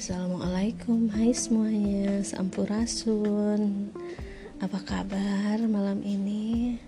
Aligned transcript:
Assalamualaikum, 0.00 1.12
hai 1.12 1.28
semuanya, 1.36 2.24
sampurasun. 2.24 3.92
Apa 4.56 4.80
kabar 4.80 5.60
malam 5.68 6.00
ini? 6.00 6.80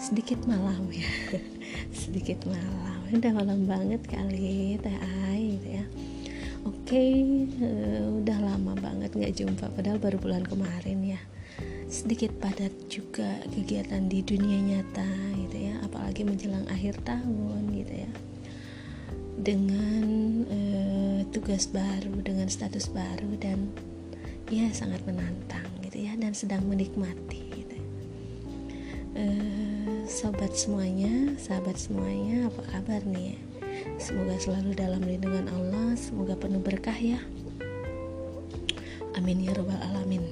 Sedikit 0.00 0.48
malam 0.48 0.88
ya, 0.88 1.36
sedikit 2.00 2.48
malam. 2.48 3.04
Udah 3.12 3.36
malam 3.36 3.68
banget 3.68 4.00
kali, 4.08 4.80
teh 4.80 4.96
ai 5.28 5.60
gitu 5.60 5.68
ya. 5.68 5.84
Oke, 6.64 7.04
uh, 7.60 8.08
udah 8.24 8.38
lama 8.40 8.72
banget 8.72 9.12
gak 9.20 9.36
jumpa, 9.36 9.68
padahal 9.76 10.00
baru 10.00 10.16
bulan 10.16 10.48
kemarin 10.48 11.20
ya. 11.20 11.20
Sedikit 11.92 12.32
padat 12.40 12.72
juga 12.88 13.44
kegiatan 13.52 14.08
di 14.08 14.24
dunia 14.24 14.64
nyata 14.64 15.36
gitu 15.44 15.60
ya. 15.60 15.76
Apalagi 15.84 16.24
menjelang 16.24 16.64
akhir 16.72 17.04
tahun 17.04 17.68
gitu 17.76 18.08
ya 18.08 18.29
dengan 19.38 20.06
uh, 20.50 21.20
tugas 21.30 21.70
baru 21.70 22.18
dengan 22.24 22.50
status 22.50 22.90
baru 22.90 23.30
dan 23.38 23.70
ya 24.50 24.66
sangat 24.74 25.04
menantang 25.06 25.66
gitu 25.86 26.10
ya 26.10 26.18
dan 26.18 26.34
sedang 26.34 26.66
menikmati 26.66 27.42
gitu. 27.54 27.76
Uh, 29.14 30.02
sobat 30.10 30.50
semuanya 30.58 31.38
sahabat 31.38 31.78
semuanya 31.78 32.50
apa 32.50 32.62
kabar 32.66 33.02
nih 33.06 33.34
ya? 33.34 33.38
semoga 34.00 34.34
selalu 34.40 34.74
dalam 34.74 35.02
lindungan 35.06 35.46
Allah 35.50 35.94
semoga 35.94 36.34
penuh 36.34 36.60
berkah 36.60 36.96
ya 36.96 37.20
amin 39.14 39.44
ya 39.44 39.52
robbal 39.54 39.78
alamin 39.92 40.24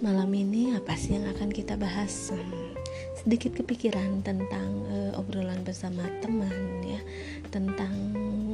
malam 0.00 0.30
ini 0.34 0.74
apa 0.74 0.96
sih 0.96 1.18
yang 1.18 1.28
akan 1.30 1.50
kita 1.52 1.76
bahas 1.76 2.32
hmm 2.32 2.61
sedikit 3.22 3.62
kepikiran 3.62 4.26
tentang 4.26 4.82
uh, 4.90 5.14
obrolan 5.14 5.62
bersama 5.62 6.02
teman 6.18 6.82
ya. 6.82 6.98
Tentang 7.54 7.94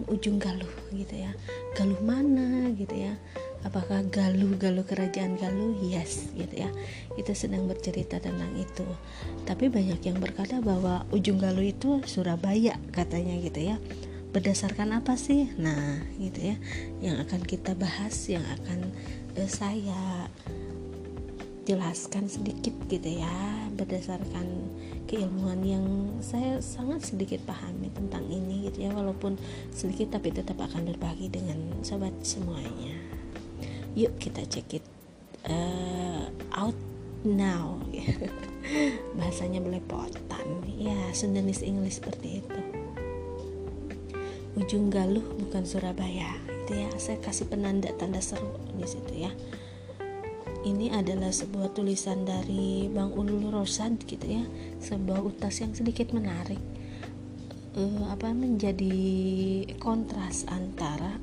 ujung 0.09 0.37
galuh 0.37 0.69
gitu 0.93 1.17
ya. 1.17 1.33
Galuh 1.73 2.01
mana 2.05 2.69
gitu 2.77 2.93
ya. 2.93 3.17
Apakah 3.65 4.07
galuh-galuh 4.07 4.85
kerajaan 4.85 5.41
galuh? 5.41 5.73
Yes 5.81 6.31
gitu 6.37 6.69
ya. 6.69 6.71
Kita 7.17 7.33
sedang 7.33 7.65
bercerita 7.65 8.21
tentang 8.21 8.53
itu. 8.61 8.85
Tapi 9.49 9.73
banyak 9.73 10.05
yang 10.05 10.21
berkata 10.21 10.61
bahwa 10.61 11.09
ujung 11.11 11.41
galuh 11.41 11.65
itu 11.65 12.05
Surabaya 12.05 12.77
katanya 12.93 13.41
gitu 13.41 13.73
ya. 13.73 13.77
Berdasarkan 14.37 15.01
apa 15.01 15.17
sih? 15.17 15.49
Nah 15.57 16.05
gitu 16.21 16.55
ya. 16.55 16.57
Yang 17.01 17.17
akan 17.29 17.41
kita 17.49 17.73
bahas 17.73 18.15
yang 18.29 18.45
akan 18.61 18.93
uh, 19.41 19.49
saya 19.49 20.29
jelaskan 21.69 22.33
sedikit 22.33 22.73
gitu 22.89 23.21
ya 23.21 23.68
berdasarkan 23.79 24.47
keilmuan 25.07 25.63
yang 25.63 25.87
saya 26.19 26.59
sangat 26.59 27.15
sedikit 27.15 27.39
pahami 27.47 27.95
tentang 27.95 28.27
ini 28.27 28.67
gitu 28.67 28.85
ya 28.85 28.91
walaupun 28.91 29.39
sedikit 29.71 30.19
tapi 30.19 30.35
tetap 30.35 30.59
akan 30.59 30.91
berbagi 30.91 31.31
dengan 31.31 31.79
sobat 31.87 32.13
semuanya. 32.27 32.99
Yuk 33.95 34.19
kita 34.19 34.43
cek 34.43 34.83
it 34.83 34.85
uh, 35.47 36.27
out 36.51 36.75
now. 37.23 37.79
Bahasanya 39.17 39.63
belepotan. 39.63 40.47
Ya 40.75 41.15
Sundanese 41.15 41.63
English 41.63 42.03
seperti 42.03 42.43
itu. 42.43 42.61
Ujung 44.59 44.91
galuh 44.91 45.25
bukan 45.39 45.63
Surabaya. 45.63 46.35
Itu 46.67 46.75
ya 46.75 46.91
saya 46.99 47.23
kasih 47.23 47.47
penanda 47.47 47.89
tanda 47.95 48.19
seru 48.19 48.59
di 48.75 48.85
situ 48.85 49.25
ya 49.25 49.33
ini 50.69 50.93
adalah 50.93 51.33
sebuah 51.33 51.73
tulisan 51.73 52.29
dari 52.29 52.93
Bang 52.93 53.17
Ulul 53.17 53.49
Rosad 53.49 53.97
gitu 54.05 54.27
ya 54.29 54.45
sebuah 54.85 55.25
utas 55.25 55.65
yang 55.65 55.73
sedikit 55.73 56.13
menarik 56.13 56.61
uh, 57.79 58.13
apa 58.13 58.31
menjadi 58.37 58.99
kontras 59.81 60.45
antara 60.49 61.17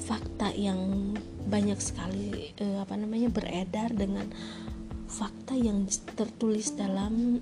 fakta 0.00 0.54
yang 0.56 1.12
banyak 1.48 1.76
sekali 1.76 2.56
uh, 2.64 2.80
apa 2.80 2.96
namanya 2.96 3.28
beredar 3.28 3.92
dengan 3.92 4.28
fakta 5.08 5.56
yang 5.56 5.88
tertulis 6.16 6.76
dalam 6.76 7.40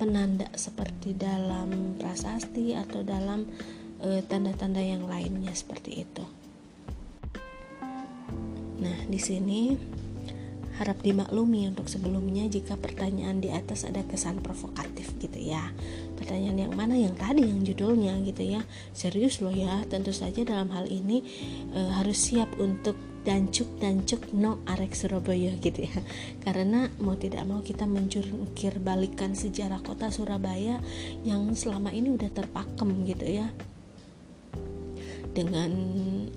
penanda 0.00 0.48
seperti 0.56 1.12
dalam 1.12 2.00
prasasti 2.00 2.72
atau 2.72 3.04
dalam 3.04 3.44
eh, 4.00 4.24
tanda-tanda 4.24 4.80
uh, 4.80 4.88
yang 4.96 5.04
lainnya 5.04 5.52
seperti 5.52 6.08
itu. 6.08 6.24
Nah, 8.80 8.96
di 9.06 9.20
sini 9.20 9.76
harap 10.80 11.04
dimaklumi 11.04 11.68
untuk 11.68 11.92
sebelumnya 11.92 12.48
jika 12.48 12.72
pertanyaan 12.80 13.36
di 13.36 13.52
atas 13.52 13.84
ada 13.84 14.00
kesan 14.08 14.40
provokatif 14.40 15.12
gitu 15.20 15.36
ya. 15.36 15.68
Pertanyaan 16.16 16.56
yang 16.56 16.72
mana 16.72 16.96
yang 16.96 17.12
tadi 17.12 17.44
yang 17.44 17.60
judulnya 17.60 18.16
gitu 18.24 18.56
ya. 18.56 18.64
Serius 18.96 19.44
loh 19.44 19.52
ya, 19.52 19.84
tentu 19.92 20.16
saja 20.16 20.40
dalam 20.40 20.72
hal 20.72 20.88
ini 20.88 21.20
e, 21.76 21.80
harus 22.00 22.16
siap 22.16 22.56
untuk 22.56 22.96
dancuk 23.20 23.68
dancuk 23.76 24.32
no 24.32 24.64
arek 24.64 24.96
Surabaya 24.96 25.52
gitu 25.60 25.84
ya 25.84 25.92
karena 26.44 26.88
mau 27.04 27.20
tidak 27.20 27.44
mau 27.44 27.60
kita 27.60 27.84
mencurkir 27.84 28.80
balikan 28.80 29.36
sejarah 29.36 29.84
kota 29.84 30.08
Surabaya 30.08 30.80
yang 31.20 31.52
selama 31.52 31.92
ini 31.92 32.16
udah 32.16 32.32
terpakem 32.32 33.04
gitu 33.04 33.28
ya 33.28 33.52
dengan 35.30 35.70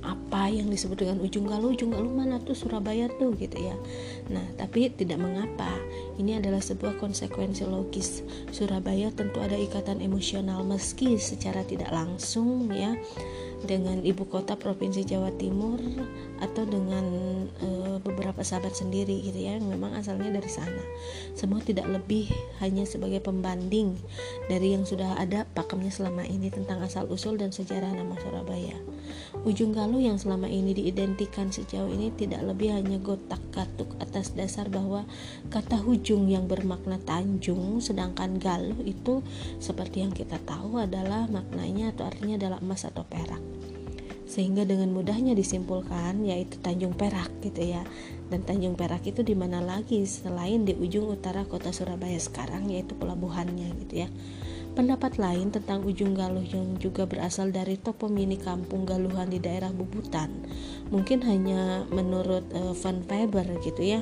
apa 0.06 0.50
yang 0.54 0.70
disebut 0.70 1.02
dengan 1.02 1.18
ujung 1.24 1.50
galuh 1.50 1.74
ujung 1.74 1.94
galuh 1.94 2.14
mana 2.14 2.38
tuh? 2.42 2.54
Surabaya 2.54 3.10
tuh 3.10 3.34
gitu 3.38 3.58
ya. 3.58 3.76
Nah 4.30 4.46
tapi 4.58 4.90
tidak 4.94 5.22
mengapa. 5.22 5.70
Ini 6.20 6.38
adalah 6.44 6.62
sebuah 6.62 7.02
konsekuensi 7.02 7.66
logis. 7.66 8.22
Surabaya 8.54 9.10
tentu 9.10 9.42
ada 9.42 9.58
ikatan 9.58 10.00
emosional 10.04 10.62
meski 10.62 11.18
secara 11.18 11.66
tidak 11.66 11.90
langsung 11.90 12.70
ya 12.70 12.94
dengan 13.64 14.04
ibu 14.04 14.28
kota 14.28 14.60
provinsi 14.60 15.08
Jawa 15.08 15.32
Timur 15.40 15.80
atau 16.44 16.68
dengan 16.68 17.06
e, 17.64 17.68
beberapa 18.04 18.44
sahabat 18.44 18.76
sendiri 18.76 19.24
gitu 19.24 19.40
ya 19.40 19.56
yang 19.56 19.72
memang 19.72 19.96
asalnya 19.96 20.36
dari 20.36 20.52
sana. 20.52 20.84
Semua 21.40 21.64
tidak 21.64 21.88
lebih 21.88 22.28
hanya 22.60 22.84
sebagai 22.84 23.24
pembanding 23.24 23.96
dari 24.52 24.76
yang 24.76 24.84
sudah 24.84 25.16
ada 25.16 25.48
pakemnya 25.56 25.90
selama 25.90 26.28
ini 26.28 26.52
tentang 26.52 26.84
asal 26.84 27.08
usul 27.08 27.40
dan 27.40 27.56
sejarah 27.56 27.96
nama 27.96 28.20
Surabaya. 28.20 28.76
Ujung 29.48 29.76
Galuh 29.76 30.00
yang 30.00 30.20
selama 30.20 30.48
ini 30.48 30.76
diidentikan 30.76 31.52
sejauh 31.52 31.90
ini 31.92 32.12
tidak 32.16 32.44
lebih 32.44 32.76
hanya 32.76 33.00
gotak-gatuk 33.00 33.96
atas 34.00 34.32
dasar 34.36 34.68
bahwa 34.68 35.04
kata 35.52 35.80
hujung 35.80 36.28
yang 36.28 36.48
bermakna 36.48 37.00
Tanjung 37.04 37.80
sedangkan 37.80 38.40
Galuh 38.40 38.80
itu 38.84 39.24
seperti 39.60 40.04
yang 40.04 40.14
kita 40.16 40.40
tahu 40.44 40.80
adalah 40.80 41.28
maknanya 41.28 41.92
atau 41.96 42.08
artinya 42.08 42.36
adalah 42.40 42.60
emas 42.64 42.88
atau 42.88 43.04
perak 43.04 43.53
sehingga 44.34 44.66
dengan 44.66 44.90
mudahnya 44.90 45.38
disimpulkan 45.38 46.26
yaitu 46.26 46.58
Tanjung 46.58 46.98
Perak 46.98 47.30
gitu 47.46 47.62
ya. 47.62 47.86
Dan 48.34 48.42
Tanjung 48.42 48.74
Perak 48.74 49.06
itu 49.06 49.22
di 49.22 49.38
mana 49.38 49.62
lagi? 49.62 50.02
Selain 50.10 50.66
di 50.66 50.74
ujung 50.74 51.06
utara 51.14 51.46
kota 51.46 51.70
Surabaya 51.70 52.18
sekarang 52.18 52.66
yaitu 52.74 52.98
pelabuhannya 52.98 53.70
gitu 53.86 54.02
ya. 54.02 54.10
Pendapat 54.74 55.22
lain 55.22 55.54
tentang 55.54 55.86
ujung 55.86 56.18
galuh 56.18 56.42
yang 56.42 56.82
juga 56.82 57.06
berasal 57.06 57.54
dari 57.54 57.78
topomini 57.78 58.42
kampung 58.42 58.90
galuhan 58.90 59.30
di 59.30 59.38
daerah 59.38 59.70
Bubutan. 59.70 60.34
Mungkin 60.90 61.22
hanya 61.30 61.86
menurut 61.94 62.50
uh, 62.58 62.74
Van 62.74 63.06
Faber 63.06 63.46
gitu 63.62 63.86
ya. 63.86 64.02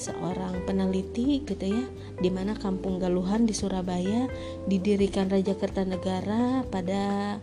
Seorang 0.00 0.64
peneliti 0.64 1.44
gitu 1.44 1.60
ya 1.60 1.84
di 2.24 2.32
mana 2.32 2.56
kampung 2.56 2.96
Galuhan 2.96 3.44
di 3.44 3.52
Surabaya 3.52 4.32
didirikan 4.64 5.28
Raja 5.28 5.52
Kertanegara 5.52 6.64
pada 6.72 7.36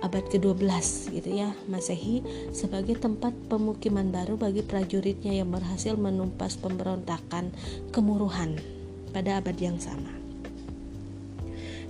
abad 0.00 0.24
ke-12 0.32 0.64
gitu 1.12 1.30
ya 1.30 1.52
Masehi 1.68 2.24
sebagai 2.56 2.96
tempat 2.96 3.36
pemukiman 3.52 4.08
baru 4.08 4.40
bagi 4.40 4.64
prajuritnya 4.64 5.36
yang 5.44 5.52
berhasil 5.52 5.96
menumpas 5.96 6.56
pemberontakan 6.56 7.52
kemuruhan 7.92 8.56
pada 9.12 9.42
abad 9.42 9.56
yang 9.60 9.76
sama. 9.76 10.20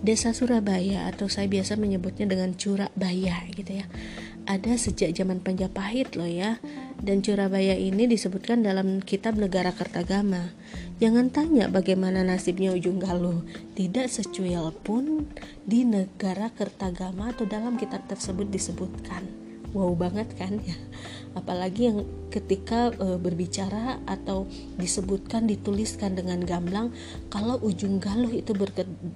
Desa 0.00 0.32
Surabaya 0.32 1.12
atau 1.12 1.28
saya 1.28 1.44
biasa 1.44 1.76
menyebutnya 1.76 2.24
dengan 2.24 2.56
Curabaya 2.56 3.44
gitu 3.52 3.84
ya. 3.84 3.86
Ada 4.48 4.80
sejak 4.80 5.12
zaman 5.12 5.44
Penjapahit 5.44 6.16
loh 6.16 6.26
ya. 6.26 6.56
Dan 7.00 7.24
Surabaya 7.24 7.72
ini 7.80 8.04
disebutkan 8.04 8.60
dalam 8.60 9.00
kitab 9.00 9.40
Negara 9.40 9.72
Kertagama. 9.72 10.52
Jangan 11.00 11.32
tanya 11.32 11.72
bagaimana 11.72 12.20
nasibnya 12.20 12.76
Ujung 12.76 13.00
Galuh. 13.00 13.40
Tidak 13.72 14.04
secuil 14.04 14.68
pun 14.84 15.24
di 15.64 15.88
Negara 15.88 16.52
Kertagama 16.52 17.32
atau 17.32 17.48
dalam 17.48 17.80
kitab 17.80 18.04
tersebut 18.04 18.52
disebutkan 18.52 19.50
wow 19.70 19.94
banget 19.94 20.26
kan 20.34 20.58
ya 20.66 20.74
apalagi 21.38 21.90
yang 21.90 22.02
ketika 22.34 22.90
e, 22.98 23.14
berbicara 23.22 24.02
atau 24.06 24.50
disebutkan 24.78 25.46
dituliskan 25.46 26.18
dengan 26.18 26.42
gamblang 26.42 26.90
kalau 27.30 27.58
ujung 27.62 28.02
galuh 28.02 28.30
itu 28.30 28.50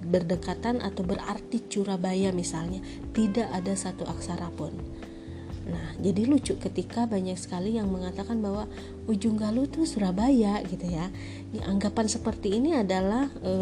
berdekatan 0.07 0.79
atau 0.79 1.03
berarti 1.03 1.59
Surabaya 1.67 2.31
misalnya 2.31 2.79
tidak 3.11 3.51
ada 3.51 3.75
satu 3.75 4.07
aksara 4.07 4.47
pun 4.55 4.71
Nah, 5.65 5.97
jadi 5.97 6.29
lucu 6.29 6.53
ketika 6.61 7.09
banyak 7.09 7.37
sekali 7.41 7.81
yang 7.81 7.89
mengatakan 7.89 8.37
bahwa 8.37 8.69
ujung 9.09 9.37
galuh 9.37 9.65
itu 9.65 9.81
Surabaya 9.89 10.61
gitu 10.61 10.85
ya. 10.85 11.09
Ini 11.53 11.65
anggapan 11.65 12.05
seperti 12.05 12.61
ini 12.61 12.77
adalah 12.77 13.25
e, 13.41 13.53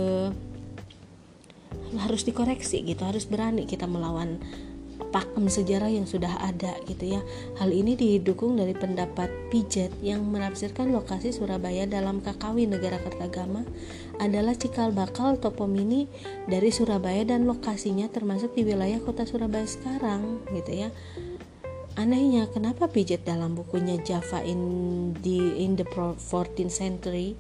harus 1.96 2.28
dikoreksi 2.28 2.84
gitu, 2.84 3.08
harus 3.08 3.24
berani 3.24 3.64
kita 3.64 3.88
melawan 3.88 4.42
pakem 5.14 5.46
sejarah 5.46 5.94
yang 5.94 6.10
sudah 6.10 6.42
ada 6.42 6.74
gitu 6.90 7.18
ya. 7.18 7.22
Hal 7.62 7.70
ini 7.70 7.94
didukung 7.94 8.58
dari 8.58 8.74
pendapat 8.74 9.30
Pijet 9.54 9.94
yang 10.02 10.26
menafsirkan 10.26 10.90
lokasi 10.90 11.30
Surabaya 11.30 11.86
dalam 11.86 12.20
Kakawi 12.20 12.66
Negara 12.66 12.98
Kertagama 12.98 13.62
adalah 14.18 14.58
cikal 14.58 14.90
bakal 14.90 15.38
topomini 15.38 16.10
dari 16.50 16.74
Surabaya 16.74 17.22
dan 17.26 17.46
lokasinya 17.46 18.10
termasuk 18.10 18.58
di 18.58 18.66
wilayah 18.66 18.98
kota 19.02 19.26
Surabaya 19.30 19.70
sekarang 19.70 20.42
gitu 20.50 20.88
ya. 20.88 20.90
Anehnya, 21.94 22.50
kenapa 22.50 22.90
Pijet 22.90 23.22
dalam 23.22 23.54
bukunya 23.54 24.02
Java 24.02 24.42
in 24.42 25.14
the 25.22 25.62
in 25.62 25.78
the 25.78 25.86
14th 25.86 26.74
century 26.74 27.38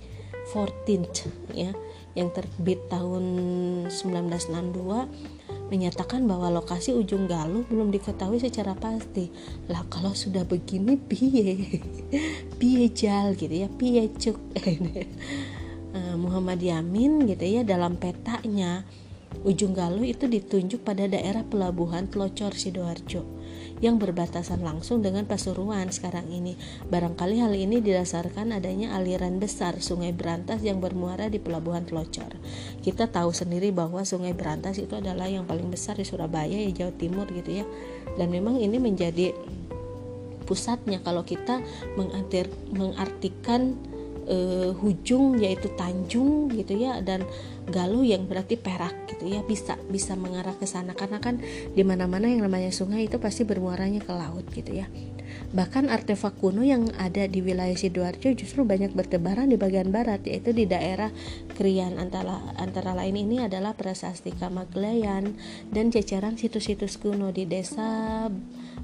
14th 0.53 1.25
ya 1.57 1.73
yang 2.13 2.29
terbit 2.29 2.77
tahun 2.85 3.25
1962 3.89 5.73
menyatakan 5.73 6.29
bahwa 6.29 6.53
lokasi 6.53 6.93
ujung 6.93 7.25
Galuh 7.25 7.65
belum 7.65 7.89
diketahui 7.89 8.37
secara 8.37 8.77
pasti. 8.77 9.33
Lah 9.65 9.81
kalau 9.89 10.13
sudah 10.13 10.45
begini 10.45 11.01
piye? 11.01 11.81
piye 12.61 12.93
jal 12.93 13.33
gitu 13.33 13.53
ya, 13.53 13.69
piye 13.73 14.05
cuk. 14.13 14.37
Eh, 15.93 16.17
Muhammad 16.17 16.57
Yamin 16.57 17.29
gitu 17.29 17.45
ya 17.45 17.61
dalam 17.61 18.01
petanya 18.01 18.81
ujung 19.45 19.77
Galuh 19.77 20.01
itu 20.01 20.25
ditunjuk 20.25 20.81
pada 20.81 21.05
daerah 21.05 21.45
pelabuhan 21.45 22.09
Telocor 22.09 22.57
Sidoarjo 22.57 23.21
yang 23.79 23.97
berbatasan 23.97 24.61
langsung 24.61 25.01
dengan 25.01 25.25
Pasuruan 25.25 25.89
sekarang 25.89 26.29
ini. 26.29 26.59
Barangkali 26.91 27.39
hal 27.39 27.53
ini 27.55 27.79
didasarkan 27.79 28.53
adanya 28.53 28.93
aliran 28.93 29.39
besar 29.39 29.79
Sungai 29.79 30.11
Berantas 30.11 30.61
yang 30.61 30.83
bermuara 30.83 31.31
di 31.31 31.39
Pelabuhan 31.39 31.87
Telocor. 31.87 32.35
Kita 32.83 33.09
tahu 33.09 33.31
sendiri 33.31 33.71
bahwa 33.71 34.03
Sungai 34.03 34.35
Berantas 34.35 34.77
itu 34.77 34.93
adalah 34.99 35.31
yang 35.31 35.47
paling 35.47 35.71
besar 35.71 35.97
di 35.97 36.05
Surabaya 36.05 36.53
ya 36.53 36.71
Jawa 36.85 36.93
Timur 36.99 37.25
gitu 37.31 37.63
ya. 37.63 37.65
Dan 38.19 38.29
memang 38.29 38.59
ini 38.59 38.77
menjadi 38.77 39.31
pusatnya 40.43 40.99
kalau 40.99 41.23
kita 41.23 41.63
mengartikan 42.75 43.79
uh, 44.27 44.71
hujung 44.79 45.39
yaitu 45.39 45.71
Tanjung 45.73 46.51
gitu 46.53 46.77
ya 46.77 46.99
dan 47.03 47.25
Galuh 47.63 48.03
yang 48.03 48.27
berarti 48.27 48.59
perak 48.59 49.07
gitu 49.07 49.23
ya 49.23 49.39
bisa 49.39 49.79
bisa 49.87 50.19
mengarah 50.19 50.51
ke 50.59 50.67
sana 50.67 50.91
karena 50.91 51.23
kan 51.23 51.39
di 51.71 51.79
mana-mana 51.87 52.27
yang 52.27 52.43
namanya 52.43 52.75
sungai 52.75 53.07
itu 53.07 53.23
pasti 53.23 53.47
bermuaranya 53.47 54.03
ke 54.03 54.11
laut 54.11 54.43
gitu 54.51 54.83
ya. 54.83 54.91
Bahkan 55.55 55.87
artefak 55.87 56.43
kuno 56.43 56.65
yang 56.65 56.91
ada 56.99 57.23
di 57.23 57.39
wilayah 57.39 57.77
Sidoarjo 57.77 58.35
justru 58.35 58.67
banyak 58.67 58.91
bertebaran 58.91 59.47
di 59.47 59.55
bagian 59.55 59.95
barat 59.95 60.25
yaitu 60.27 60.51
di 60.51 60.67
daerah 60.67 61.13
Krian 61.55 62.01
antara 62.01 62.41
antara 62.59 62.91
lain 62.91 63.15
ini 63.15 63.39
adalah 63.39 63.77
prasasti 63.77 64.35
Kamaglayan 64.35 65.37
dan 65.71 65.87
ceceran 65.87 66.35
situs-situs 66.35 66.99
kuno 66.99 67.31
di 67.31 67.47
desa 67.47 68.27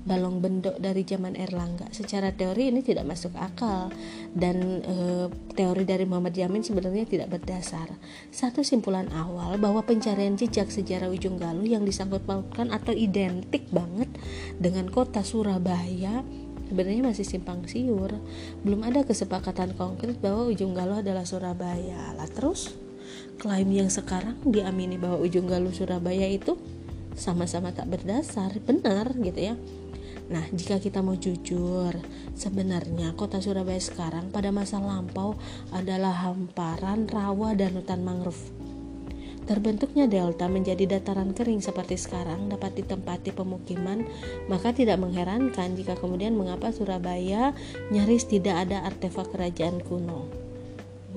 balong 0.07 0.39
bendok 0.39 0.79
dari 0.79 1.03
zaman 1.03 1.35
Erlangga. 1.35 1.91
Secara 1.91 2.31
teori 2.31 2.71
ini 2.71 2.79
tidak 2.79 3.07
masuk 3.07 3.35
akal 3.35 3.91
dan 4.31 4.83
e, 4.83 4.95
teori 5.55 5.83
dari 5.83 6.07
Muhammad 6.07 6.35
Yamin 6.35 6.63
sebenarnya 6.63 7.05
tidak 7.07 7.27
berdasar. 7.39 7.91
Satu 8.31 8.63
simpulan 8.63 9.11
awal 9.11 9.59
bahwa 9.59 9.83
pencarian 9.83 10.39
jejak 10.39 10.71
sejarah 10.71 11.11
Ujung 11.11 11.35
Galuh 11.35 11.67
yang 11.67 11.83
disangkut 11.83 12.23
pautkan 12.23 12.71
atau 12.71 12.95
identik 12.95 13.67
banget 13.73 14.07
dengan 14.59 14.87
kota 14.87 15.23
Surabaya 15.25 16.23
sebenarnya 16.69 17.01
masih 17.09 17.25
simpang 17.25 17.65
siur. 17.65 18.13
Belum 18.61 18.85
ada 18.85 19.01
kesepakatan 19.01 19.73
konkret 19.73 20.21
bahwa 20.21 20.47
Ujung 20.47 20.77
Galuh 20.77 21.01
adalah 21.01 21.25
Surabaya. 21.25 22.13
Lah 22.13 22.29
terus 22.29 22.77
klaim 23.41 23.73
yang 23.73 23.89
sekarang 23.89 24.37
diamini 24.45 25.01
bahwa 25.01 25.17
Ujung 25.19 25.49
Galuh 25.49 25.73
Surabaya 25.73 26.29
itu 26.29 26.55
sama-sama 27.17 27.75
tak 27.75 27.89
berdasar, 27.91 28.53
benar 28.63 29.11
gitu 29.17 29.51
ya. 29.51 29.55
Nah, 30.29 30.45
jika 30.53 30.77
kita 30.77 31.01
mau 31.01 31.17
jujur, 31.17 31.97
sebenarnya 32.37 33.17
kota 33.17 33.41
Surabaya 33.41 33.81
sekarang 33.81 34.29
pada 34.29 34.53
masa 34.53 34.77
lampau 34.77 35.33
adalah 35.73 36.13
hamparan 36.29 37.09
rawa 37.09 37.57
dan 37.57 37.73
hutan 37.73 38.05
mangrove. 38.05 38.53
Terbentuknya 39.49 40.05
delta 40.05 40.45
menjadi 40.45 40.85
dataran 40.85 41.33
kering 41.33 41.65
seperti 41.65 41.97
sekarang 41.97 42.53
dapat 42.53 42.77
ditempati 42.77 43.33
pemukiman, 43.33 44.05
maka 44.45 44.69
tidak 44.69 45.01
mengherankan 45.01 45.73
jika 45.73 45.97
kemudian 45.97 46.37
mengapa 46.37 46.69
Surabaya 46.69 47.57
nyaris 47.89 48.29
tidak 48.29 48.69
ada 48.69 48.85
artefak 48.85 49.33
kerajaan 49.33 49.81
kuno. 49.81 50.29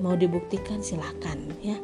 Mau 0.01 0.17
dibuktikan 0.17 0.81
silakan 0.81 1.53
ya. 1.61 1.77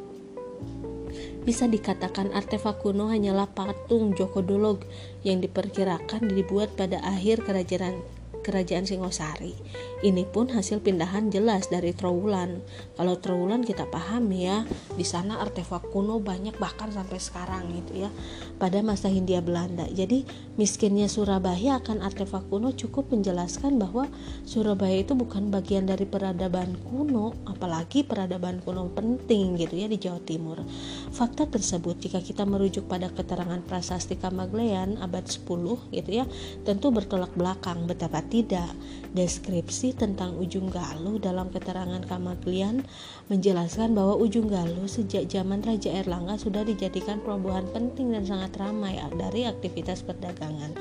Bisa 1.40 1.72
dikatakan 1.72 2.36
artefak 2.36 2.84
kuno 2.84 3.08
hanyalah 3.08 3.48
patung 3.48 4.12
Joko 4.12 4.44
Dolog 4.44 4.84
yang 5.24 5.40
diperkirakan 5.40 6.28
dibuat 6.28 6.76
pada 6.76 7.00
akhir 7.00 7.48
kerajaan 7.48 8.19
kerajaan 8.42 8.88
Singosari. 8.88 9.54
Ini 10.00 10.24
pun 10.32 10.48
hasil 10.48 10.80
pindahan 10.80 11.28
jelas 11.28 11.68
dari 11.68 11.92
Trowulan. 11.92 12.64
Kalau 12.96 13.20
Trowulan 13.20 13.68
kita 13.68 13.84
paham 13.92 14.32
ya, 14.32 14.64
di 14.96 15.04
sana 15.04 15.44
artefak 15.44 15.92
kuno 15.92 16.24
banyak 16.24 16.56
bahkan 16.56 16.88
sampai 16.88 17.20
sekarang 17.20 17.68
gitu 17.76 18.08
ya. 18.08 18.10
Pada 18.56 18.80
masa 18.80 19.12
Hindia 19.12 19.44
Belanda. 19.44 19.84
Jadi 19.92 20.24
miskinnya 20.56 21.12
Surabaya 21.12 21.84
akan 21.84 22.00
artefak 22.00 22.48
kuno 22.48 22.72
cukup 22.72 23.12
menjelaskan 23.12 23.76
bahwa 23.76 24.08
Surabaya 24.48 25.04
itu 25.04 25.20
bukan 25.20 25.52
bagian 25.52 25.84
dari 25.84 26.08
peradaban 26.08 26.80
kuno, 26.88 27.36
apalagi 27.44 28.08
peradaban 28.08 28.64
kuno 28.64 28.88
penting 28.96 29.60
gitu 29.60 29.76
ya 29.76 29.92
di 29.92 30.00
Jawa 30.00 30.24
Timur. 30.24 30.64
Fakta 31.12 31.44
tersebut 31.44 32.00
jika 32.00 32.24
kita 32.24 32.48
merujuk 32.48 32.88
pada 32.88 33.12
keterangan 33.12 33.60
prasasti 33.68 34.16
Kamaglean 34.16 34.96
abad 35.04 35.28
10 35.28 35.44
gitu 35.92 36.12
ya, 36.12 36.24
tentu 36.64 36.88
bertolak 36.96 37.36
belakang 37.36 37.84
betapa 37.84 38.19
tidak. 38.28 38.72
Deskripsi 39.10 39.98
tentang 39.98 40.38
Ujung 40.38 40.70
Galuh 40.70 41.18
dalam 41.18 41.50
keterangan 41.50 42.02
Kamaglian 42.06 42.86
menjelaskan 43.30 43.98
bahwa 43.98 44.18
Ujung 44.18 44.50
Galuh 44.50 44.86
sejak 44.86 45.26
zaman 45.30 45.66
Raja 45.66 45.94
Erlangga 45.94 46.38
sudah 46.38 46.62
dijadikan 46.62 47.22
pelabuhan 47.22 47.66
penting 47.70 48.14
dan 48.14 48.26
sangat 48.26 48.54
ramai 48.58 49.02
dari 49.18 49.50
aktivitas 49.50 50.06
perdagangan. 50.06 50.78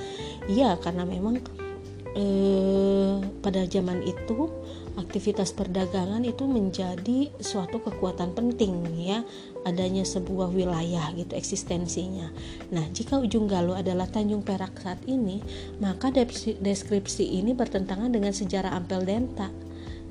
Iya, 0.48 0.76
karena 0.80 1.08
memang 1.08 1.40
eh, 2.16 3.17
pada 3.48 3.64
zaman 3.64 4.04
itu 4.04 4.52
aktivitas 5.00 5.56
perdagangan 5.56 6.20
itu 6.20 6.44
menjadi 6.44 7.32
suatu 7.40 7.80
kekuatan 7.80 8.36
penting 8.36 8.84
ya 9.00 9.24
adanya 9.64 10.04
sebuah 10.04 10.52
wilayah 10.52 11.08
gitu 11.16 11.32
eksistensinya. 11.32 12.28
Nah, 12.68 12.84
jika 12.92 13.16
ujung 13.16 13.48
Galuh 13.48 13.80
adalah 13.80 14.04
Tanjung 14.04 14.44
Perak 14.44 14.76
saat 14.84 15.00
ini, 15.08 15.40
maka 15.80 16.12
deskripsi 16.12 17.40
ini 17.40 17.56
bertentangan 17.56 18.12
dengan 18.12 18.36
sejarah 18.36 18.76
Ampel 18.76 19.08
Denta 19.08 19.48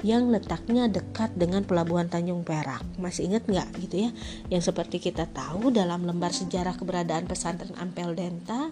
yang 0.06 0.30
letaknya 0.30 0.86
dekat 0.86 1.34
dengan 1.34 1.66
pelabuhan 1.66 2.06
Tanjung 2.06 2.46
Perak. 2.46 2.86
Masih 3.02 3.30
ingat 3.30 3.50
nggak 3.50 3.68
gitu 3.88 4.10
ya? 4.10 4.12
Yang 4.54 4.74
seperti 4.74 5.02
kita 5.02 5.26
tahu 5.30 5.74
dalam 5.74 6.06
lembar 6.06 6.34
sejarah 6.34 6.78
keberadaan 6.78 7.26
pesantren 7.26 7.74
Ampel 7.82 8.14
Denta 8.14 8.70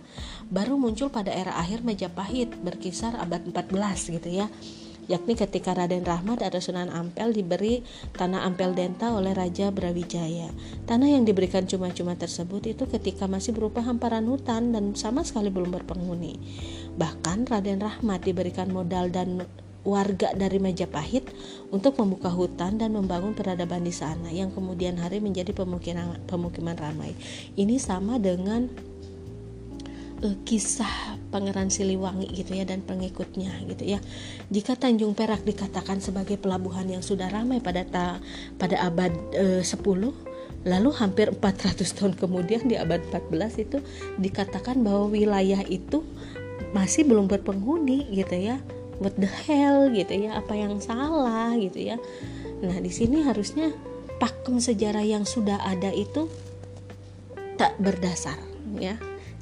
baru 0.53 0.77
muncul 0.77 1.09
pada 1.09 1.33
era 1.33 1.57
akhir 1.57 1.81
Majapahit 1.81 2.53
berkisar 2.61 3.17
abad 3.17 3.41
14 3.41 4.15
gitu 4.21 4.29
ya 4.29 4.49
yakni 5.05 5.37
ketika 5.37 5.77
Raden 5.77 6.01
Rahmat 6.01 6.41
atau 6.41 6.57
Sunan 6.57 6.89
Ampel 6.89 7.29
diberi 7.33 7.85
tanah 8.17 8.45
Ampel 8.45 8.73
Denta 8.73 9.13
oleh 9.13 9.37
Raja 9.37 9.69
Brawijaya. 9.69 10.49
Tanah 10.89 11.09
yang 11.09 11.23
diberikan 11.25 11.69
cuma-cuma 11.69 12.17
tersebut 12.17 12.65
itu 12.65 12.89
ketika 12.89 13.29
masih 13.29 13.53
berupa 13.53 13.85
hamparan 13.85 14.25
hutan 14.25 14.73
dan 14.73 14.97
sama 14.97 15.21
sekali 15.21 15.53
belum 15.53 15.69
berpenghuni. 15.69 16.41
Bahkan 16.97 17.45
Raden 17.49 17.81
Rahmat 17.81 18.25
diberikan 18.25 18.73
modal 18.73 19.13
dan 19.13 19.45
warga 19.85 20.33
dari 20.33 20.57
Majapahit 20.57 21.29
untuk 21.69 21.95
membuka 22.01 22.33
hutan 22.33 22.81
dan 22.81 22.97
membangun 22.97 23.37
peradaban 23.37 23.85
di 23.85 23.93
sana 23.93 24.33
yang 24.33 24.49
kemudian 24.51 24.97
hari 24.97 25.21
menjadi 25.21 25.53
pemukiman 25.53 26.19
pemukiman 26.25 26.75
ramai. 26.75 27.13
Ini 27.53 27.77
sama 27.77 28.17
dengan 28.17 28.67
uh, 30.25 30.37
kisah 30.43 31.21
Pangeran 31.29 31.69
Siliwangi 31.69 32.33
gitu 32.33 32.57
ya 32.57 32.65
dan 32.65 32.81
pengikutnya 32.81 33.63
gitu 33.69 33.85
ya. 33.85 34.01
Jika 34.49 34.73
Tanjung 34.75 35.13
Perak 35.13 35.45
dikatakan 35.45 36.01
sebagai 36.01 36.41
pelabuhan 36.41 36.89
yang 36.89 37.05
sudah 37.05 37.29
ramai 37.29 37.61
pada 37.61 37.85
ta, 37.85 38.17
pada 38.57 38.81
abad 38.83 39.13
uh, 39.37 39.61
10 39.61 40.35
Lalu 40.65 40.89
hampir 40.97 41.29
400 41.29 41.77
tahun 41.93 42.13
kemudian 42.17 42.65
di 42.65 42.73
abad 42.73 42.97
14 43.13 43.69
itu 43.69 43.77
dikatakan 44.17 44.81
bahwa 44.81 45.13
wilayah 45.13 45.61
itu 45.61 46.01
masih 46.73 47.05
belum 47.05 47.29
berpenghuni 47.29 48.09
gitu 48.09 48.33
ya. 48.33 48.57
What 49.01 49.19
the 49.19 49.27
hell 49.27 49.91
gitu 49.91 50.29
ya, 50.29 50.39
apa 50.39 50.55
yang 50.55 50.79
salah 50.79 51.51
gitu 51.59 51.79
ya. 51.79 51.97
Nah, 52.63 52.79
di 52.79 52.91
sini 52.91 53.23
harusnya 53.23 53.75
pakem 54.17 54.63
sejarah 54.63 55.03
yang 55.03 55.27
sudah 55.27 55.59
ada 55.59 55.91
itu 55.91 56.31
tak 57.59 57.75
berdasar 57.79 58.39
ya 58.79 58.95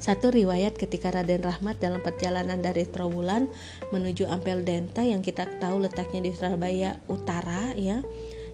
satu 0.04 0.28
riwayat 0.28 0.76
ketika 0.76 1.08
Raden 1.08 1.40
Rahmat 1.40 1.80
dalam 1.80 2.04
perjalanan 2.04 2.60
dari 2.60 2.84
Trowulan 2.84 3.48
menuju 3.88 4.28
Ampel 4.28 4.60
Denta 4.60 5.00
yang 5.00 5.24
kita 5.24 5.48
tahu 5.62 5.80
letaknya 5.80 6.28
di 6.28 6.30
Surabaya 6.36 7.00
Utara 7.08 7.72
ya. 7.72 8.04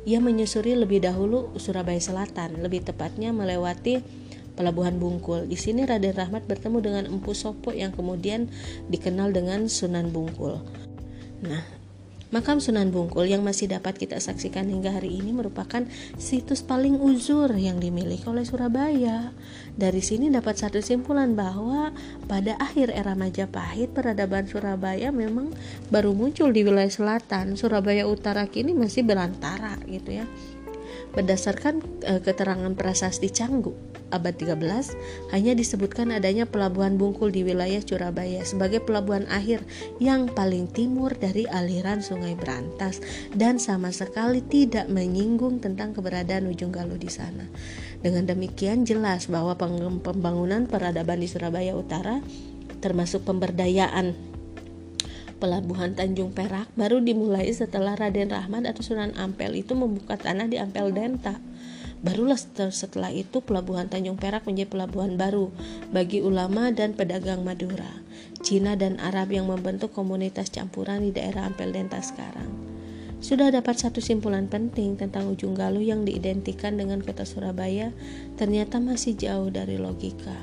Ia 0.07 0.23
menyusuri 0.23 0.78
lebih 0.78 1.02
dahulu 1.02 1.50
Surabaya 1.59 1.99
Selatan, 1.99 2.62
lebih 2.62 2.87
tepatnya 2.87 3.35
melewati 3.35 3.99
Pelabuhan 4.54 5.02
Bungkul. 5.02 5.50
Di 5.50 5.59
sini 5.59 5.83
Raden 5.83 6.14
Rahmat 6.14 6.47
bertemu 6.47 6.78
dengan 6.78 7.04
Empu 7.11 7.35
Sopo 7.35 7.75
yang 7.75 7.90
kemudian 7.90 8.47
dikenal 8.87 9.35
dengan 9.35 9.66
Sunan 9.66 10.14
Bungkul. 10.14 10.62
Nah, 11.40 11.64
Makam 12.30 12.62
Sunan 12.62 12.94
Bungkul 12.94 13.26
yang 13.26 13.42
masih 13.42 13.66
dapat 13.66 13.99
kita 13.99 14.23
saksikan 14.23 14.70
hingga 14.70 14.94
hari 14.94 15.18
ini 15.18 15.35
merupakan 15.35 15.82
situs 16.14 16.62
paling 16.62 16.94
uzur 17.02 17.50
yang 17.59 17.82
dimiliki 17.82 18.23
oleh 18.30 18.47
Surabaya. 18.47 19.35
Dari 19.75 19.99
sini 19.99 20.30
dapat 20.30 20.54
satu 20.54 20.78
simpulan 20.78 21.35
bahwa 21.35 21.90
pada 22.30 22.54
akhir 22.62 22.94
era 22.94 23.18
Majapahit 23.18 23.90
peradaban 23.90 24.47
Surabaya 24.47 25.11
memang 25.11 25.50
baru 25.90 26.14
muncul 26.14 26.54
di 26.54 26.62
wilayah 26.62 26.92
selatan. 26.92 27.59
Surabaya 27.59 28.06
Utara 28.06 28.47
kini 28.47 28.78
masih 28.78 29.02
berantara 29.02 29.75
gitu 29.90 30.23
ya. 30.23 30.30
Berdasarkan 31.11 31.82
e, 32.06 32.23
keterangan 32.23 32.70
prasasti 32.78 33.26
Canggu 33.35 33.89
abad 34.11 34.35
13 34.37 35.33
hanya 35.35 35.52
disebutkan 35.55 36.14
adanya 36.14 36.47
pelabuhan 36.47 36.99
Bungkul 36.99 37.31
di 37.31 37.47
wilayah 37.47 37.81
Surabaya 37.83 38.43
sebagai 38.45 38.83
pelabuhan 38.83 39.26
akhir 39.31 39.62
yang 40.02 40.31
paling 40.31 40.69
timur 40.71 41.14
dari 41.17 41.47
aliran 41.49 42.02
Sungai 42.02 42.35
Berantas 42.35 43.02
dan 43.35 43.57
sama 43.57 43.95
sekali 43.95 44.43
tidak 44.45 44.90
menyinggung 44.90 45.62
tentang 45.62 45.95
keberadaan 45.95 46.50
Ujung 46.50 46.75
Galuh 46.75 46.99
di 46.99 47.09
sana. 47.09 47.47
Dengan 48.00 48.25
demikian 48.29 48.88
jelas 48.88 49.29
bahwa 49.29 49.57
pembangunan 50.00 50.64
peradaban 50.64 51.21
di 51.21 51.29
Surabaya 51.29 51.76
Utara 51.76 52.25
termasuk 52.81 53.29
pemberdayaan 53.29 54.31
pelabuhan 55.40 55.97
Tanjung 55.97 56.37
Perak 56.37 56.69
baru 56.76 57.00
dimulai 57.00 57.49
setelah 57.49 57.97
Raden 57.97 58.29
Rahmat 58.29 58.69
atau 58.69 58.85
Sunan 58.85 59.17
Ampel 59.17 59.64
itu 59.64 59.73
membuka 59.73 60.21
tanah 60.21 60.47
di 60.47 60.61
Ampel 60.61 60.93
Denta. 60.93 61.40
Barulah 62.00 62.40
setelah 62.73 63.12
itu 63.12 63.45
pelabuhan 63.45 63.85
Tanjung 63.85 64.16
Perak 64.16 64.49
menjadi 64.49 64.73
pelabuhan 64.73 65.21
baru 65.21 65.52
bagi 65.92 66.25
ulama 66.25 66.73
dan 66.73 66.97
pedagang 66.97 67.45
Madura, 67.45 68.00
Cina 68.40 68.73
dan 68.73 68.97
Arab 68.97 69.28
yang 69.28 69.52
membentuk 69.52 69.92
komunitas 69.92 70.49
campuran 70.49 71.04
di 71.04 71.12
daerah 71.12 71.45
Ampel 71.45 71.76
Denta 71.76 72.00
sekarang. 72.00 72.49
Sudah 73.21 73.52
dapat 73.52 73.76
satu 73.76 74.00
simpulan 74.00 74.49
penting 74.49 74.97
tentang 74.97 75.28
ujung 75.28 75.52
galuh 75.52 75.85
yang 75.85 76.09
diidentikan 76.09 76.80
dengan 76.80 77.04
kota 77.04 77.28
Surabaya, 77.28 77.92
ternyata 78.40 78.80
masih 78.80 79.12
jauh 79.12 79.52
dari 79.52 79.76
logika. 79.76 80.40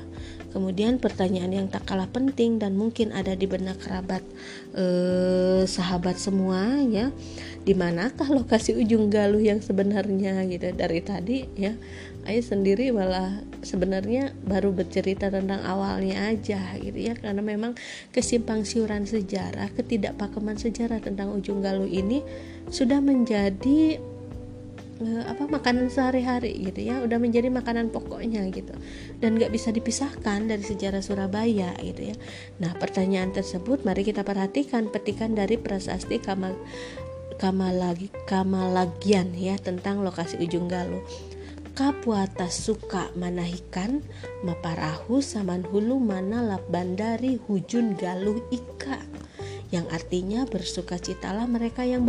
Kemudian 0.48 0.96
pertanyaan 0.96 1.52
yang 1.52 1.68
tak 1.68 1.84
kalah 1.84 2.08
penting 2.08 2.56
dan 2.56 2.72
mungkin 2.72 3.12
ada 3.12 3.36
di 3.36 3.44
benak 3.44 3.84
kerabat 3.84 4.24
eh, 4.72 5.68
sahabat 5.68 6.16
semua 6.16 6.80
ya, 6.88 7.12
di 7.68 7.76
manakah 7.76 8.26
lokasi 8.32 8.72
ujung 8.80 9.12
galuh 9.12 9.40
yang 9.40 9.60
sebenarnya 9.60 10.48
gitu 10.48 10.72
dari 10.72 11.00
tadi 11.04 11.44
ya. 11.52 11.76
Ayo 12.28 12.44
sendiri 12.44 12.92
malah 12.92 13.40
sebenarnya 13.64 14.36
baru 14.44 14.76
bercerita 14.76 15.32
tentang 15.32 15.64
awalnya 15.64 16.28
aja 16.28 16.76
gitu 16.76 16.96
ya 16.96 17.16
karena 17.16 17.40
memang 17.40 17.72
kesimpang 18.12 18.68
siuran 18.68 19.08
sejarah, 19.08 19.72
ketidakpakeman 19.72 20.60
sejarah 20.60 21.00
tentang 21.00 21.32
ujung 21.32 21.64
galuh 21.64 21.88
ini 21.88 22.20
sudah 22.68 23.00
menjadi 23.00 23.96
uh, 25.02 25.22
apa 25.30 25.46
makanan 25.46 25.88
sehari-hari 25.90 26.54
gitu 26.70 26.80
ya 26.90 27.02
udah 27.02 27.18
menjadi 27.18 27.48
makanan 27.50 27.90
pokoknya 27.90 28.46
gitu. 28.50 28.74
Dan 29.18 29.38
nggak 29.38 29.54
bisa 29.54 29.70
dipisahkan 29.70 30.50
dari 30.50 30.62
sejarah 30.62 31.02
Surabaya 31.02 31.74
gitu 31.82 32.12
ya. 32.12 32.16
Nah 32.62 32.74
pertanyaan 32.76 33.30
tersebut 33.34 33.82
mari 33.86 34.02
kita 34.06 34.26
perhatikan 34.26 34.90
petikan 34.90 35.34
dari 35.34 35.56
prasasti 35.58 36.18
Kamal 36.18 36.54
Kamalagi 37.38 38.10
Kamalagian 38.26 39.30
ya 39.38 39.54
tentang 39.58 40.02
lokasi 40.02 40.42
ujung 40.42 40.66
galuh. 40.66 41.02
Kapuata 41.78 42.50
suka 42.50 43.06
manahikan 43.14 44.02
maparahu 44.42 45.22
saman 45.22 45.62
hulu 45.62 46.02
mana 46.02 46.42
lap 46.42 46.66
bandari 46.66 47.38
hujun 47.46 47.94
galuh 47.94 48.42
ika 48.50 48.98
yang 49.68 49.84
artinya 49.92 50.48
bersukacitalah 50.48 51.44
mereka 51.44 51.84
yang 51.84 52.08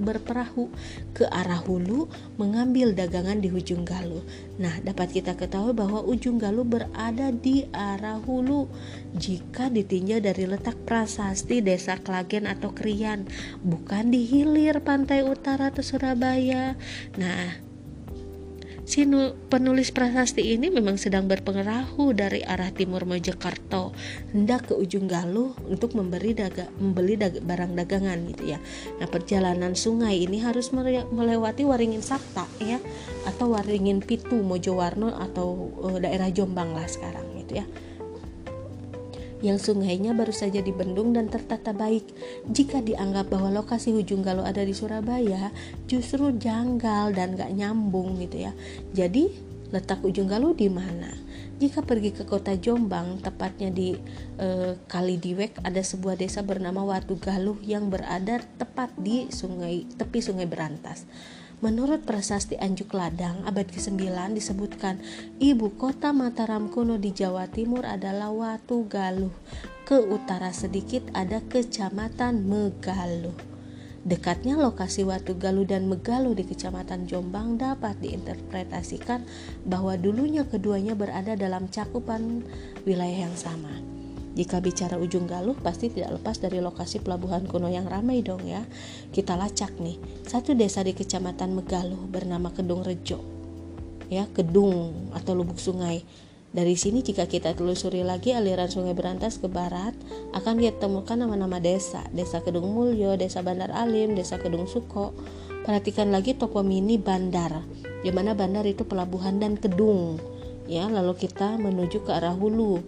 berperahu 0.00 0.72
ke 1.12 1.28
arah 1.28 1.60
hulu 1.60 2.08
mengambil 2.40 2.96
dagangan 2.96 3.44
di 3.44 3.52
ujung 3.52 3.84
galuh. 3.84 4.24
Nah, 4.56 4.80
dapat 4.80 5.12
kita 5.12 5.36
ketahui 5.36 5.76
bahwa 5.76 6.00
ujung 6.00 6.40
galuh 6.40 6.64
berada 6.64 7.28
di 7.28 7.68
arah 7.76 8.16
hulu 8.24 8.72
jika 9.12 9.68
ditinjau 9.68 10.24
dari 10.24 10.48
letak 10.48 10.80
prasasti 10.88 11.60
desa 11.60 12.00
Klagen 12.00 12.48
atau 12.48 12.72
Krian, 12.72 13.28
bukan 13.60 14.08
di 14.08 14.24
hilir 14.24 14.80
pantai 14.80 15.20
utara 15.20 15.68
atau 15.68 15.84
Surabaya. 15.84 16.72
Nah, 17.20 17.73
si 18.94 19.02
penulis 19.50 19.90
prasasti 19.90 20.54
ini 20.54 20.70
memang 20.70 20.94
sedang 20.94 21.26
berpengerahu 21.26 22.14
dari 22.14 22.46
arah 22.46 22.70
timur 22.70 23.02
Mojokerto 23.02 23.90
hendak 24.30 24.70
ke 24.70 24.78
ujung 24.78 25.10
Galuh 25.10 25.50
untuk 25.66 25.98
memberi 25.98 26.30
daga, 26.30 26.70
membeli 26.78 27.18
daga, 27.18 27.42
barang 27.42 27.74
dagangan 27.74 28.22
gitu 28.30 28.54
ya. 28.54 28.62
Nah 29.02 29.10
perjalanan 29.10 29.74
sungai 29.74 30.22
ini 30.22 30.38
harus 30.38 30.70
melewati 31.10 31.66
Waringin 31.66 32.06
Sakta 32.06 32.46
ya 32.62 32.78
atau 33.26 33.58
Waringin 33.58 33.98
Pitu 33.98 34.38
Mojowarno 34.38 35.10
atau 35.10 35.74
uh, 35.82 35.98
daerah 35.98 36.30
Jombang 36.30 36.70
lah 36.70 36.86
sekarang 36.86 37.34
gitu 37.42 37.66
ya 37.66 37.66
yang 39.44 39.60
sungainya 39.60 40.16
baru 40.16 40.32
saja 40.32 40.64
dibendung 40.64 41.12
dan 41.12 41.28
tertata 41.28 41.76
baik. 41.76 42.08
Jika 42.48 42.80
dianggap 42.80 43.28
bahwa 43.28 43.52
lokasi 43.52 43.92
Ujung 43.92 44.24
Galuh 44.24 44.48
ada 44.48 44.64
di 44.64 44.72
Surabaya, 44.72 45.52
justru 45.84 46.32
janggal 46.32 47.12
dan 47.12 47.36
gak 47.36 47.52
nyambung 47.52 48.16
gitu 48.24 48.48
ya. 48.48 48.56
Jadi 48.96 49.28
letak 49.68 50.00
Ujung 50.00 50.32
Galuh 50.32 50.56
di 50.56 50.72
mana? 50.72 51.12
Jika 51.54 51.86
pergi 51.86 52.10
ke 52.10 52.26
kota 52.26 52.56
Jombang, 52.58 53.22
tepatnya 53.22 53.70
di 53.70 53.94
e, 54.40 54.74
Kalidiwek, 54.90 55.62
ada 55.62 55.78
sebuah 55.78 56.18
desa 56.18 56.42
bernama 56.42 56.82
Watu 56.82 57.14
Galuh 57.14 57.60
yang 57.62 57.92
berada 57.92 58.42
tepat 58.58 58.90
di 58.98 59.30
sungai 59.30 59.86
tepi 59.94 60.18
Sungai 60.18 60.50
Berantas. 60.50 61.06
Menurut 61.64 62.04
prasasti 62.04 62.60
Anjuk 62.60 62.92
Ladang 62.92 63.40
abad 63.48 63.64
ke-9 63.64 64.04
disebutkan 64.36 65.00
ibu 65.40 65.72
kota 65.72 66.12
Mataram 66.12 66.68
kuno 66.68 67.00
di 67.00 67.08
Jawa 67.08 67.48
Timur 67.48 67.88
adalah 67.88 68.28
Watu 68.28 68.84
Galuh. 68.84 69.32
Ke 69.88 69.96
utara 69.96 70.52
sedikit 70.52 71.08
ada 71.16 71.40
kecamatan 71.40 72.44
Megaluh. 72.44 73.32
Dekatnya 74.04 74.60
lokasi 74.60 75.08
Watu 75.08 75.40
Galuh 75.40 75.64
dan 75.64 75.88
Megaluh 75.88 76.36
di 76.36 76.44
Kecamatan 76.44 77.08
Jombang 77.08 77.56
dapat 77.56 77.96
diinterpretasikan 77.96 79.24
bahwa 79.64 79.96
dulunya 79.96 80.44
keduanya 80.44 80.92
berada 80.92 81.32
dalam 81.32 81.72
cakupan 81.72 82.44
wilayah 82.84 83.24
yang 83.24 83.36
sama. 83.40 83.93
Jika 84.34 84.58
bicara 84.58 84.98
ujung 84.98 85.30
galuh 85.30 85.54
pasti 85.54 85.94
tidak 85.94 86.18
lepas 86.18 86.42
dari 86.42 86.58
lokasi 86.58 86.98
pelabuhan 86.98 87.46
kuno 87.46 87.70
yang 87.70 87.86
ramai 87.86 88.18
dong 88.18 88.42
ya. 88.42 88.66
Kita 89.14 89.38
lacak 89.38 89.78
nih, 89.78 89.94
satu 90.26 90.58
desa 90.58 90.82
di 90.82 90.90
kecamatan 90.90 91.54
Megaluh 91.54 92.02
bernama 92.10 92.50
Kedung 92.50 92.82
Rejo. 92.82 93.22
Ya, 94.10 94.26
Kedung 94.34 95.14
atau 95.14 95.38
Lubuk 95.38 95.62
Sungai. 95.62 96.02
Dari 96.54 96.74
sini 96.78 97.02
jika 97.02 97.26
kita 97.26 97.54
telusuri 97.54 98.06
lagi 98.06 98.30
aliran 98.30 98.70
sungai 98.70 98.94
Berantas 98.94 99.38
ke 99.42 99.46
barat, 99.46 99.94
akan 100.34 100.58
kita 100.58 100.86
temukan 100.86 101.18
nama-nama 101.18 101.62
desa. 101.62 102.02
Desa 102.10 102.42
Kedung 102.42 102.74
Mulyo, 102.74 103.14
Desa 103.14 103.42
Bandar 103.42 103.70
Alim, 103.70 104.18
Desa 104.18 104.38
Kedung 104.38 104.66
Suko. 104.66 105.14
Perhatikan 105.62 106.10
lagi 106.10 106.34
topomini 106.34 106.98
bandar, 106.98 107.62
di 108.02 108.10
mana 108.10 108.34
bandar 108.38 108.66
itu 108.66 108.82
pelabuhan 108.86 109.40
dan 109.40 109.58
kedung. 109.58 110.20
Ya, 110.66 110.86
lalu 110.90 111.16
kita 111.16 111.56
menuju 111.58 112.04
ke 112.04 112.10
arah 112.12 112.36
hulu 112.36 112.82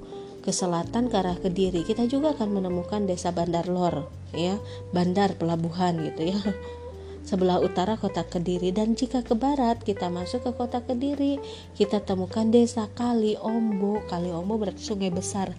ke 0.46 0.54
selatan 0.54 1.10
ke 1.10 1.18
arah 1.18 1.34
Kediri 1.34 1.82
kita 1.82 2.06
juga 2.06 2.30
akan 2.38 2.62
menemukan 2.62 3.02
desa 3.02 3.34
Bandar 3.34 3.66
Lor 3.66 4.06
ya 4.30 4.62
bandar 4.94 5.34
pelabuhan 5.34 5.98
gitu 6.06 6.30
ya. 6.30 6.38
Sebelah 7.26 7.58
utara 7.58 7.98
kota 7.98 8.22
Kediri 8.22 8.70
dan 8.70 8.94
jika 8.94 9.26
ke 9.26 9.34
barat 9.34 9.82
kita 9.82 10.06
masuk 10.06 10.46
ke 10.46 10.50
kota 10.54 10.86
Kediri 10.86 11.42
kita 11.74 11.98
temukan 11.98 12.46
desa 12.46 12.86
Kali 12.94 13.34
Ombo 13.34 13.98
Kali 14.06 14.30
Ombo 14.30 14.54
berarti 14.62 14.86
sungai 14.86 15.10
besar 15.10 15.50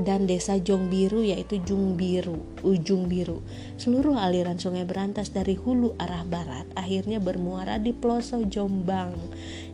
dan 0.00 0.24
desa 0.24 0.56
Jong 0.56 0.88
Biru 0.88 1.20
yaitu 1.20 1.60
Jung 1.60 2.00
Biru 2.00 2.40
Ujung 2.64 3.04
Biru. 3.12 3.44
Seluruh 3.76 4.16
aliran 4.16 4.56
sungai 4.56 4.88
berantas 4.88 5.28
dari 5.28 5.60
hulu 5.60 5.92
arah 6.00 6.24
barat 6.24 6.64
akhirnya 6.72 7.20
bermuara 7.20 7.76
di 7.76 7.92
pelosok 7.92 8.48
Jombang 8.48 9.12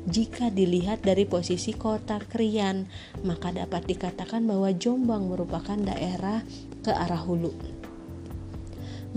jika 0.07 0.55
dilihat 0.55 1.03
dari 1.03 1.27
posisi 1.27 1.75
kota 1.75 2.23
Krian 2.23 2.87
maka 3.27 3.51
dapat 3.51 3.91
dikatakan 3.91 4.47
bahwa 4.47 4.71
Jombang 4.71 5.27
merupakan 5.27 5.75
daerah 5.75 6.47
ke 6.87 6.95
arah 6.95 7.21
hulu. 7.21 7.51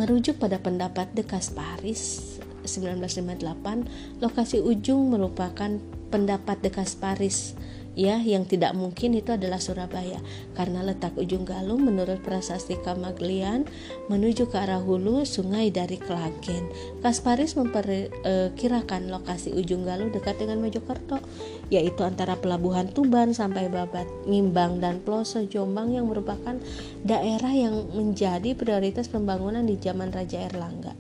Merujuk 0.02 0.42
pada 0.42 0.58
pendapat 0.58 1.12
De 1.14 1.22
Kasparis 1.22 2.38
1958, 2.66 4.22
lokasi 4.24 4.58
ujung 4.62 5.14
merupakan 5.14 5.78
pendapat 6.10 6.58
De 6.62 6.72
Kasparis 6.74 7.54
ya 7.98 8.22
yang 8.22 8.46
tidak 8.46 8.78
mungkin 8.78 9.18
itu 9.18 9.34
adalah 9.34 9.58
Surabaya 9.58 10.22
karena 10.54 10.86
letak 10.86 11.18
ujung 11.18 11.44
Galung 11.44 11.86
menurut 11.86 12.22
prasasti 12.22 12.78
Kamaglian 12.80 13.66
menuju 14.08 14.50
ke 14.50 14.58
arah 14.58 14.82
hulu 14.82 15.26
sungai 15.26 15.74
dari 15.74 15.98
Klagen. 15.98 16.70
Kasparis 17.02 17.58
memperkirakan 17.58 19.10
lokasi 19.10 19.54
ujung 19.54 19.84
Galung 19.86 20.14
dekat 20.14 20.38
dengan 20.40 20.62
Mojokerto 20.62 21.20
yaitu 21.70 22.02
antara 22.02 22.38
pelabuhan 22.38 22.90
Tuban 22.90 23.34
sampai 23.34 23.70
Babat, 23.70 24.10
Ngimbang 24.26 24.82
dan 24.82 25.02
Ploso 25.06 25.46
Jombang 25.46 25.94
yang 25.94 26.10
merupakan 26.10 26.58
daerah 27.06 27.54
yang 27.54 27.90
menjadi 27.94 28.58
prioritas 28.58 29.08
pembangunan 29.08 29.66
di 29.66 29.78
zaman 29.78 30.10
Raja 30.10 30.42
Erlangga. 30.50 30.98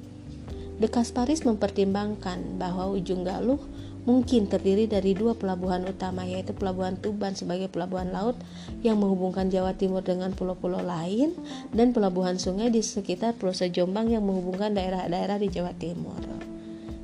De 0.79 0.87
Kasparis 0.87 1.43
mempertimbangkan 1.43 2.55
bahwa 2.55 2.87
ujung 2.95 3.27
Galuh 3.27 3.59
mungkin 4.09 4.49
terdiri 4.49 4.89
dari 4.89 5.13
dua 5.13 5.37
pelabuhan 5.37 5.85
utama 5.85 6.25
yaitu 6.25 6.57
Pelabuhan 6.57 6.97
Tuban 6.97 7.37
sebagai 7.37 7.69
pelabuhan 7.69 8.09
laut 8.09 8.33
yang 8.81 8.97
menghubungkan 8.97 9.53
Jawa 9.53 9.77
Timur 9.77 10.01
dengan 10.01 10.33
pulau-pulau 10.33 10.81
lain 10.81 11.37
dan 11.69 11.93
pelabuhan 11.93 12.41
sungai 12.41 12.73
di 12.73 12.81
sekitar 12.81 13.37
Pulau 13.37 13.53
Jombang 13.53 14.09
yang 14.09 14.25
menghubungkan 14.25 14.73
daerah-daerah 14.73 15.37
di 15.37 15.53
Jawa 15.53 15.77
Timur. 15.77 16.17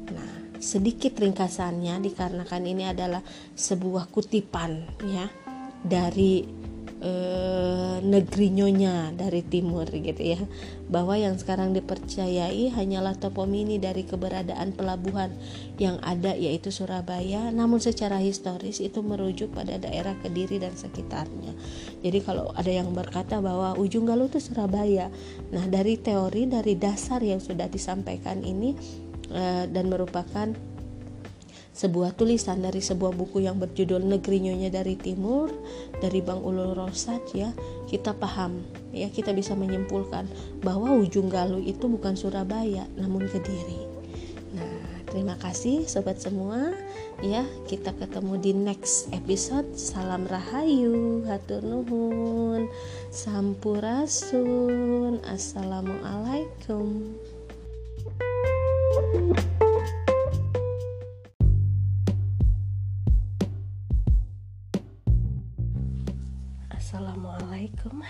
Nah, 0.10 0.58
sedikit 0.58 1.14
ringkasannya 1.22 2.02
dikarenakan 2.02 2.64
ini 2.66 2.90
adalah 2.90 3.22
sebuah 3.54 4.10
kutipan 4.10 4.90
ya 5.06 5.30
dari 5.86 6.65
eh, 7.06 7.98
negeri 8.02 8.50
nyonya 8.50 9.14
dari 9.14 9.46
timur 9.46 9.86
gitu 9.94 10.18
ya. 10.18 10.42
Bahwa 10.90 11.14
yang 11.14 11.38
sekarang 11.38 11.78
dipercayai 11.78 12.74
hanyalah 12.74 13.14
topomini 13.22 13.78
dari 13.78 14.04
keberadaan 14.10 14.74
pelabuhan 14.74 15.30
yang 15.78 16.02
ada 16.02 16.34
yaitu 16.34 16.74
Surabaya. 16.74 17.54
Namun 17.54 17.78
secara 17.78 18.18
historis 18.18 18.82
itu 18.82 19.06
merujuk 19.06 19.54
pada 19.54 19.78
daerah 19.78 20.18
Kediri 20.18 20.58
dan 20.58 20.74
sekitarnya. 20.74 21.54
Jadi 22.02 22.20
kalau 22.26 22.50
ada 22.58 22.72
yang 22.74 22.90
berkata 22.92 23.38
bahwa 23.38 23.78
ujung 23.78 24.10
galuh 24.10 24.26
itu 24.26 24.42
Surabaya. 24.42 25.14
Nah 25.54 25.66
dari 25.70 26.02
teori 26.02 26.50
dari 26.50 26.74
dasar 26.74 27.22
yang 27.22 27.38
sudah 27.38 27.70
disampaikan 27.70 28.42
ini 28.42 28.74
eh, 29.30 29.70
dan 29.70 29.86
merupakan 29.94 30.75
sebuah 31.76 32.16
tulisan 32.16 32.64
dari 32.64 32.80
sebuah 32.80 33.12
buku 33.12 33.44
yang 33.44 33.60
berjudul 33.60 34.00
Negeri 34.00 34.48
Nyonya 34.48 34.72
dari 34.72 34.96
Timur 34.96 35.52
dari 36.00 36.24
Bang 36.24 36.40
Ulul 36.40 36.72
Rosat 36.72 37.36
ya. 37.36 37.52
Kita 37.92 38.16
paham 38.16 38.64
ya 38.96 39.12
kita 39.12 39.36
bisa 39.36 39.60
menyimpulkan 39.60 40.24
bahwa 40.64 40.96
ujung 40.96 41.28
Galuh 41.28 41.60
itu 41.60 41.92
bukan 41.92 42.16
Surabaya 42.16 42.88
namun 42.96 43.28
Kediri. 43.28 43.92
Nah 44.56 45.04
terima 45.12 45.36
kasih 45.36 45.84
sobat 45.84 46.24
semua. 46.24 46.72
Ya 47.20 47.44
kita 47.68 47.92
ketemu 47.92 48.40
di 48.40 48.56
next 48.56 49.12
episode. 49.12 49.68
Salam 49.76 50.32
rahayu 50.32 51.28
hatur 51.28 51.60
nuhun 51.60 52.72
sampurasun. 53.12 55.20
Assalamualaikum. 55.28 57.20
thank 58.96 59.40
you 59.40 59.55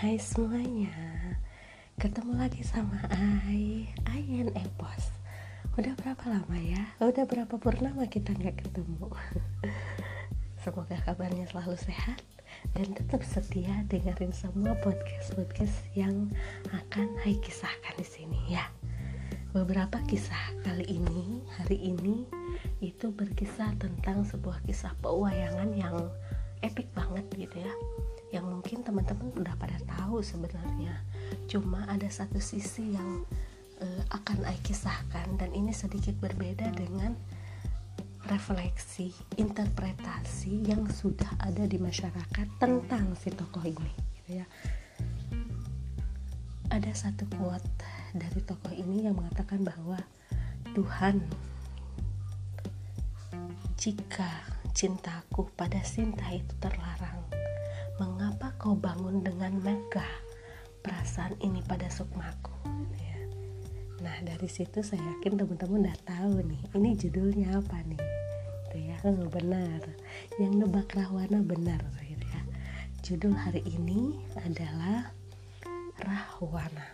Hai 0.06 0.22
semuanya. 0.22 0.94
Ketemu 1.98 2.38
lagi 2.38 2.62
sama 2.62 2.94
Ai. 3.10 3.90
Ayan 4.06 4.54
Epos. 4.54 5.10
Udah 5.74 5.98
berapa 5.98 6.30
lama 6.30 6.54
ya? 6.62 6.78
Udah 7.02 7.26
berapa 7.26 7.50
purnama 7.58 8.06
kita 8.06 8.30
nggak 8.38 8.54
ketemu? 8.54 9.10
Semoga 10.62 10.94
kabarnya 11.02 11.50
selalu 11.50 11.74
sehat 11.74 12.22
Dan 12.78 12.94
tetap 12.94 13.26
setia 13.26 13.82
dengerin 13.90 14.30
semua 14.30 14.78
podcast-podcast 14.78 15.74
yang 15.98 16.30
akan 16.70 17.10
Hai 17.26 17.42
kisahkan 17.42 17.98
di 17.98 18.06
sini 18.06 18.38
ya. 18.46 18.62
Beberapa 19.50 19.98
kisah 20.06 20.54
kali 20.62 20.86
ini, 20.86 21.42
hari 21.58 21.82
ini 21.82 22.22
Itu 22.78 23.10
berkisah 23.10 23.74
tentang 23.82 24.22
sebuah 24.22 24.62
kisah 24.70 24.94
pewayangan 25.02 25.74
yang 25.74 25.98
epic 26.62 26.94
banget 26.94 27.26
gitu 27.34 27.58
ya 27.58 27.74
yang 28.36 28.44
mungkin 28.44 28.84
teman-teman 28.84 29.32
udah 29.32 29.56
pada 29.56 29.80
tahu 29.96 30.20
sebenarnya. 30.20 31.00
Cuma 31.48 31.88
ada 31.88 32.04
satu 32.12 32.36
sisi 32.36 32.92
yang 32.92 33.24
uh, 33.80 34.02
akan 34.12 34.44
saya 34.44 34.60
kisahkan 34.60 35.28
dan 35.40 35.50
ini 35.56 35.72
sedikit 35.72 36.12
berbeda 36.20 36.68
dengan 36.76 37.16
refleksi 38.28 39.14
interpretasi 39.38 40.66
yang 40.66 40.84
sudah 40.90 41.30
ada 41.40 41.64
di 41.64 41.78
masyarakat 41.80 42.46
tentang 42.60 43.14
si 43.16 43.32
tokoh 43.32 43.62
ini 43.64 43.92
gitu 44.20 44.42
ya. 44.42 44.46
Ada 46.68 46.92
satu 46.92 47.24
quote 47.38 47.86
dari 48.12 48.42
tokoh 48.42 48.74
ini 48.74 49.06
yang 49.06 49.16
mengatakan 49.16 49.62
bahwa 49.62 50.02
Tuhan 50.74 51.22
jika 53.78 54.28
cintaku 54.74 55.46
pada 55.54 55.78
Sinta 55.86 56.26
itu 56.34 56.50
terlarang 56.58 57.25
mengapa 57.96 58.52
kau 58.60 58.76
bangun 58.76 59.24
dengan 59.24 59.56
megah 59.64 60.12
perasaan 60.84 61.32
ini 61.40 61.64
pada 61.64 61.88
sukmaku? 61.88 62.52
Ya. 63.00 63.18
nah 64.04 64.16
dari 64.20 64.44
situ 64.52 64.84
saya 64.84 65.00
yakin 65.16 65.40
teman-teman 65.40 65.88
udah 65.88 65.98
tahu 66.04 66.44
nih 66.44 66.62
ini 66.76 66.92
judulnya 66.92 67.56
apa 67.56 67.80
nih? 67.88 68.00
Itu 68.68 68.76
ya 68.76 68.96
oh, 69.08 69.28
benar. 69.32 69.80
Yang 70.36 70.52
nebak 70.60 70.92
rahwana 70.92 71.40
benar 71.40 71.80
gitu 72.04 72.26
ya. 72.28 72.42
Judul 73.00 73.32
hari 73.32 73.64
ini 73.64 74.20
adalah 74.44 75.08
rahwana. 76.04 76.92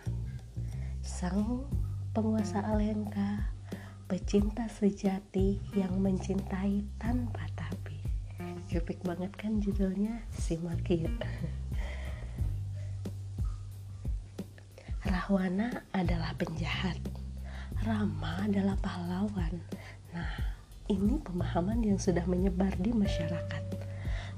Sang 1.03 1.67
penguasa 2.15 2.63
alengka 2.63 3.51
pecinta 4.07 4.71
sejati 4.71 5.59
yang 5.75 5.99
mencintai 5.99 6.87
tanpa 6.95 7.43
tapi 7.59 7.92
epic 8.73 9.05
banget 9.05 9.31
kan 9.37 9.61
judulnya 9.61 10.25
simak 10.33 10.85
ya 10.89 11.09
Rahwana 15.03 15.83
adalah 15.91 16.31
penjahat 16.39 16.97
Rama 17.83 18.47
adalah 18.47 18.79
pahlawan. 18.79 19.59
Nah 20.15 20.31
ini 20.87 21.19
pemahaman 21.19 21.83
yang 21.83 21.99
sudah 21.99 22.23
menyebar 22.23 22.71
di 22.79 22.95
masyarakat. 22.95 23.63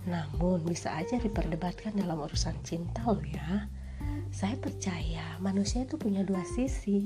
Namun 0.10 0.66
bisa 0.66 0.98
aja 0.98 1.22
diperdebatkan 1.22 1.94
dalam 1.94 2.26
urusan 2.26 2.58
cinta 2.66 3.06
loh 3.06 3.22
ya. 3.22 3.70
Saya 4.34 4.58
percaya 4.58 5.38
manusia 5.38 5.86
itu 5.86 5.94
punya 5.94 6.26
dua 6.26 6.42
sisi, 6.42 7.06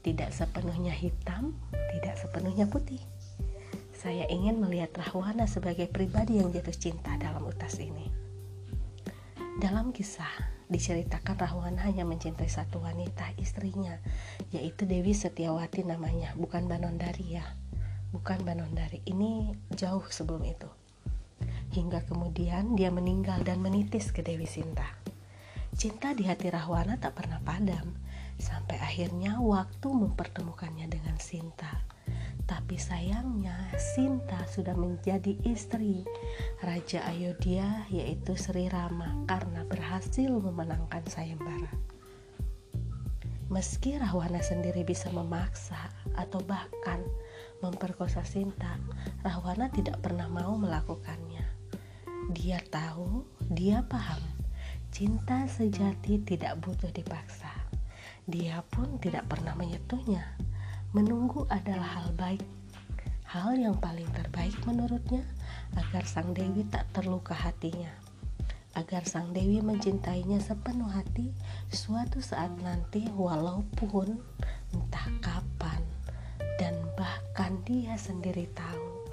tidak 0.00 0.32
sepenuhnya 0.32 0.96
hitam, 0.96 1.52
tidak 1.92 2.16
sepenuhnya 2.16 2.64
putih. 2.64 3.04
Saya 4.04 4.28
ingin 4.28 4.60
melihat 4.60 4.92
Rahwana 5.00 5.48
sebagai 5.48 5.88
pribadi 5.88 6.36
yang 6.36 6.52
jatuh 6.52 6.76
cinta 6.76 7.16
dalam 7.16 7.40
utas 7.48 7.80
ini. 7.80 8.12
Dalam 9.56 9.96
kisah, 9.96 10.28
diceritakan 10.68 11.40
Rahwana 11.40 11.88
hanya 11.88 12.04
mencintai 12.04 12.44
satu 12.44 12.84
wanita, 12.84 13.32
istrinya, 13.40 13.96
yaitu 14.52 14.84
Dewi 14.84 15.16
Setiawati 15.16 15.88
namanya, 15.88 16.36
bukan 16.36 16.68
Banondari 16.68 17.40
ya. 17.40 17.48
Bukan 18.12 18.44
Banondari, 18.44 19.00
ini 19.08 19.56
jauh 19.72 20.04
sebelum 20.12 20.44
itu. 20.44 20.68
Hingga 21.72 22.04
kemudian 22.04 22.76
dia 22.76 22.92
meninggal 22.92 23.40
dan 23.40 23.64
menitis 23.64 24.12
ke 24.12 24.20
Dewi 24.20 24.44
Sinta. 24.44 25.00
Cinta 25.80 26.12
di 26.12 26.28
hati 26.28 26.52
Rahwana 26.52 27.00
tak 27.00 27.24
pernah 27.24 27.40
padam, 27.40 27.96
sampai 28.36 28.76
akhirnya 28.84 29.40
waktu 29.40 29.88
mempertemukannya 29.88 30.92
dengan 30.92 31.16
Sinta 31.16 31.93
tapi 32.44 32.76
sayangnya 32.76 33.56
Sinta 33.80 34.44
sudah 34.44 34.76
menjadi 34.76 35.36
istri 35.48 36.04
Raja 36.60 37.00
Ayodhya 37.08 37.88
yaitu 37.88 38.36
Sri 38.36 38.68
Rama 38.68 39.24
karena 39.24 39.64
berhasil 39.64 40.28
memenangkan 40.28 41.04
sayembara. 41.08 41.72
Meski 43.48 43.96
Rahwana 44.00 44.40
sendiri 44.40 44.84
bisa 44.84 45.12
memaksa 45.12 45.76
atau 46.16 46.40
bahkan 46.44 47.00
memperkosa 47.60 48.24
Sinta, 48.24 48.76
Rahwana 49.20 49.68
tidak 49.72 50.00
pernah 50.00 50.28
mau 50.28 50.56
melakukannya. 50.56 51.44
Dia 52.32 52.60
tahu, 52.72 53.24
dia 53.52 53.84
paham, 53.84 54.20
cinta 54.88 55.44
sejati 55.44 56.24
tidak 56.24 56.56
butuh 56.64 56.88
dipaksa. 56.92 57.52
Dia 58.24 58.64
pun 58.72 58.96
tidak 58.96 59.28
pernah 59.28 59.52
menyentuhnya 59.52 60.24
Menunggu 60.94 61.42
adalah 61.50 61.98
hal 61.98 62.14
baik, 62.14 62.46
hal 63.26 63.58
yang 63.58 63.74
paling 63.82 64.06
terbaik 64.14 64.54
menurutnya 64.62 65.26
agar 65.74 66.06
sang 66.06 66.30
Dewi 66.30 66.62
tak 66.70 66.86
terluka 66.94 67.34
hatinya, 67.34 67.90
agar 68.78 69.02
sang 69.02 69.34
Dewi 69.34 69.58
mencintainya 69.58 70.38
sepenuh 70.38 70.86
hati 70.86 71.34
suatu 71.66 72.22
saat 72.22 72.54
nanti 72.62 73.10
walaupun 73.10 74.22
entah 74.70 75.10
kapan 75.18 75.82
dan 76.62 76.78
bahkan 76.94 77.58
dia 77.66 77.98
sendiri 77.98 78.46
tahu 78.54 79.10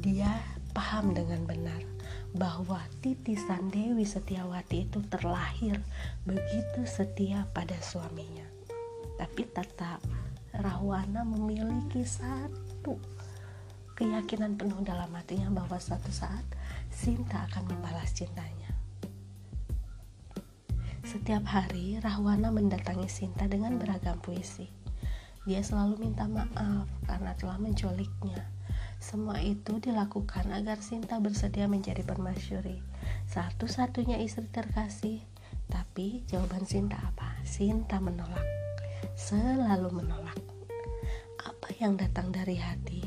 dia 0.00 0.40
paham 0.72 1.12
dengan 1.12 1.44
benar 1.44 1.84
bahwa 2.32 2.80
titisan 3.04 3.68
Dewi 3.68 4.08
Setiawati 4.08 4.88
itu 4.88 5.04
terlahir 5.04 5.84
begitu 6.24 6.88
setia 6.88 7.44
pada 7.52 7.76
suaminya. 7.84 8.53
Tapi 9.14 9.42
tetap 9.50 10.02
Rahwana 10.54 11.26
memiliki 11.26 12.06
satu 12.06 12.98
keyakinan 13.94 14.58
penuh 14.58 14.82
dalam 14.82 15.10
hatinya 15.14 15.50
bahwa 15.50 15.78
suatu 15.78 16.10
saat 16.10 16.42
Sinta 16.90 17.46
akan 17.50 17.74
membalas 17.74 18.14
cintanya. 18.14 18.70
Setiap 21.04 21.46
hari 21.46 21.98
Rahwana 22.02 22.50
mendatangi 22.50 23.06
Sinta 23.10 23.46
dengan 23.46 23.78
beragam 23.78 24.18
puisi. 24.18 24.66
Dia 25.44 25.60
selalu 25.60 26.00
minta 26.00 26.24
maaf 26.24 26.88
karena 27.04 27.36
telah 27.36 27.60
menculiknya. 27.60 28.48
Semua 29.04 29.36
itu 29.44 29.76
dilakukan 29.78 30.48
agar 30.48 30.80
Sinta 30.80 31.20
bersedia 31.20 31.68
menjadi 31.68 32.00
permasyuri, 32.00 32.80
satu-satunya 33.28 34.16
istri 34.24 34.48
terkasih. 34.48 35.20
Tapi 35.68 36.24
jawaban 36.24 36.64
Sinta 36.64 36.96
apa? 36.96 37.36
Sinta 37.44 38.00
menolak, 38.00 38.63
selalu 39.14 40.02
menolak. 40.02 40.38
Apa 41.38 41.70
yang 41.78 41.94
datang 41.94 42.34
dari 42.34 42.58
hati 42.58 43.06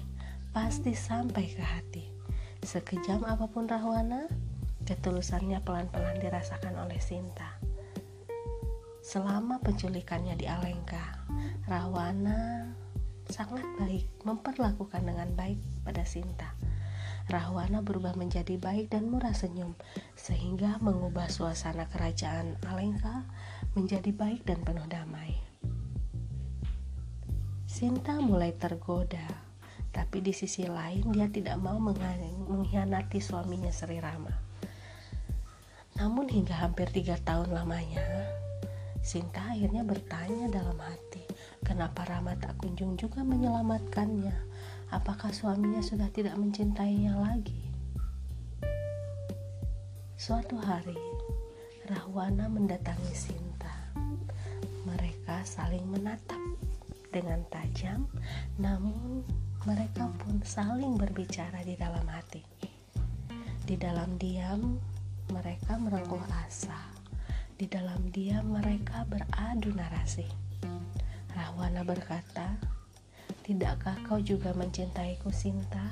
pasti 0.55 0.95
sampai 0.95 1.45
ke 1.51 1.59
hati. 1.63 2.05
Sekejam 2.63 3.27
apa 3.27 3.51
pun 3.51 3.67
Rahwana, 3.67 4.25
ketulusannya 4.87 5.59
pelan-pelan 5.61 6.17
dirasakan 6.23 6.79
oleh 6.79 6.97
Sinta. 7.03 7.59
Selama 9.03 9.59
penculikannya 9.59 10.35
di 10.39 10.47
Alengka, 10.47 11.27
Rahwana 11.67 12.71
sangat 13.27 13.63
baik, 13.79 14.07
memperlakukan 14.23 15.03
dengan 15.03 15.31
baik 15.35 15.59
pada 15.83 16.07
Sinta. 16.07 16.55
Rahwana 17.27 17.83
berubah 17.83 18.15
menjadi 18.15 18.55
baik 18.55 18.95
dan 18.95 19.11
murah 19.11 19.35
senyum, 19.35 19.75
sehingga 20.15 20.79
mengubah 20.79 21.27
suasana 21.27 21.91
kerajaan 21.91 22.55
Alengka 22.63 23.27
menjadi 23.75 24.15
baik 24.15 24.47
dan 24.47 24.63
penuh 24.63 24.87
damai. 24.87 25.46
Sinta 27.77 28.17
mulai 28.17 28.57
tergoda, 28.57 29.21
tapi 29.93 30.17
di 30.17 30.33
sisi 30.33 30.65
lain 30.65 31.13
dia 31.13 31.29
tidak 31.29 31.61
mau 31.61 31.77
mengkhianati 31.77 33.21
suaminya 33.21 33.69
Sri 33.69 34.01
Rama. 34.01 34.33
Namun 36.01 36.25
hingga 36.25 36.57
hampir 36.57 36.89
tiga 36.89 37.21
tahun 37.21 37.53
lamanya, 37.53 38.01
Sinta 39.05 39.53
akhirnya 39.53 39.85
bertanya 39.85 40.49
dalam 40.49 40.73
hati, 40.81 41.21
kenapa 41.61 42.01
Rama 42.09 42.33
tak 42.41 42.57
kunjung 42.57 42.97
juga 42.97 43.21
menyelamatkannya? 43.21 44.33
Apakah 44.89 45.29
suaminya 45.29 45.85
sudah 45.85 46.09
tidak 46.09 46.33
mencintainya 46.33 47.13
lagi? 47.13 47.61
Suatu 50.17 50.57
hari, 50.57 50.97
Rahwana 51.85 52.49
mendatangi 52.49 53.13
Sinta. 53.13 53.93
Mereka 54.89 55.45
saling 55.45 55.85
menatap 55.85 56.41
dengan 57.17 57.41
tajam, 57.49 58.05
namun 58.61 59.25
mereka 59.65 60.05
pun 60.21 60.37
saling 60.45 61.01
berbicara 61.01 61.65
di 61.65 61.73
dalam 61.73 62.05
hati. 62.05 62.45
Di 63.65 63.73
dalam 63.73 64.21
diam, 64.21 64.77
mereka 65.33 65.75
merengkuh 65.81 66.23
asa 66.45 66.97
di 67.57 67.65
dalam 67.65 68.13
dia 68.13 68.45
mereka 68.45 69.01
beradu 69.09 69.73
narasi. 69.73 70.29
Rahwana 71.33 71.81
berkata, 71.81 72.53
Tidakkah 73.41 73.97
kau 74.05 74.21
juga 74.21 74.53
mencintaiku 74.53 75.33
Sinta? 75.33 75.89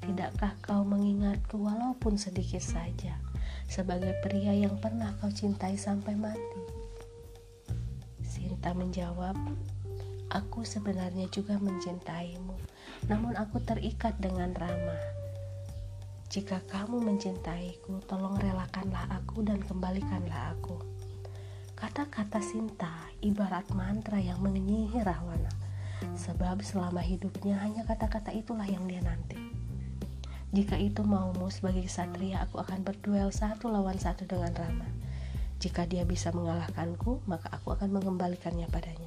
Tidakkah 0.00 0.56
kau 0.64 0.88
mengingatku 0.88 1.60
walaupun 1.60 2.16
sedikit 2.16 2.64
saja 2.64 3.20
sebagai 3.68 4.16
pria 4.24 4.56
yang 4.56 4.80
pernah 4.80 5.12
kau 5.20 5.28
cintai 5.28 5.76
sampai 5.76 6.16
mati? 6.16 6.60
Sinta 8.24 8.72
menjawab, 8.72 9.36
Aku 10.26 10.66
sebenarnya 10.66 11.30
juga 11.30 11.54
mencintaimu, 11.62 12.58
namun 13.06 13.38
aku 13.38 13.62
terikat 13.62 14.18
dengan 14.18 14.50
Rama. 14.58 14.98
Jika 16.26 16.58
kamu 16.66 16.98
mencintaiku, 16.98 18.02
tolong 18.10 18.34
relakanlah 18.42 19.06
aku 19.14 19.46
dan 19.46 19.62
kembalikanlah 19.62 20.58
aku. 20.58 20.82
Kata-kata 21.78 22.42
Sinta 22.42 23.06
ibarat 23.22 23.70
mantra 23.70 24.18
yang 24.18 24.42
menyihir 24.42 25.06
Rahwana, 25.06 25.52
sebab 26.18 26.58
selama 26.58 26.98
hidupnya 26.98 27.62
hanya 27.62 27.86
kata-kata 27.86 28.34
itulah 28.34 28.66
yang 28.66 28.82
dia 28.90 28.98
nanti. 29.06 29.38
Jika 30.50 30.74
itu 30.74 31.06
maumu 31.06 31.46
sebagai 31.54 31.86
satria, 31.86 32.42
aku 32.42 32.58
akan 32.58 32.82
berduel 32.82 33.30
satu 33.30 33.70
lawan 33.70 34.00
satu 34.00 34.26
dengan 34.26 34.50
Rama. 34.58 34.90
Jika 35.62 35.86
dia 35.86 36.02
bisa 36.02 36.34
mengalahkanku, 36.34 37.22
maka 37.30 37.54
aku 37.54 37.78
akan 37.78 37.94
mengembalikannya 37.94 38.66
padanya. 38.66 39.05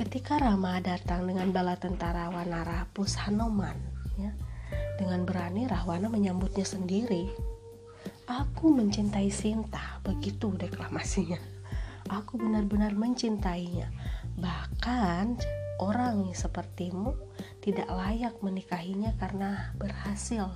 Ketika 0.00 0.40
Rama 0.40 0.80
datang 0.80 1.28
dengan 1.28 1.52
bala 1.52 1.76
tentara 1.76 2.32
Wanara 2.32 2.88
Hanoman, 2.96 3.76
ya. 4.16 4.32
Dengan 4.96 5.28
berani 5.28 5.68
Rahwana 5.68 6.08
menyambutnya 6.08 6.64
sendiri. 6.64 7.28
Aku 8.24 8.72
mencintai 8.72 9.28
Sinta, 9.28 10.00
begitu 10.00 10.56
deklamasinya. 10.56 11.36
Aku 12.08 12.40
benar-benar 12.40 12.96
mencintainya. 12.96 13.92
Bahkan 14.40 15.36
orang 15.84 16.32
sepertimu 16.32 17.12
tidak 17.60 17.92
layak 17.92 18.40
menikahinya 18.40 19.12
karena 19.20 19.76
berhasil 19.76 20.48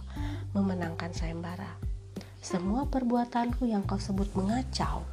memenangkan 0.56 1.12
sayembara. 1.12 1.76
Semua 2.40 2.88
perbuatanku 2.88 3.68
yang 3.68 3.84
kau 3.84 4.00
sebut 4.00 4.32
mengacau 4.32 5.04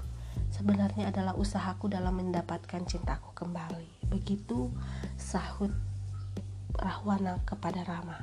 sebenarnya 0.55 1.11
adalah 1.11 1.35
usahaku 1.35 1.91
dalam 1.91 2.15
mendapatkan 2.15 2.87
cintaku 2.87 3.35
kembali. 3.35 4.00
Begitu 4.11 4.67
sahut 5.15 5.71
Rahwana 6.75 7.39
kepada 7.47 7.87
Rama. 7.87 8.19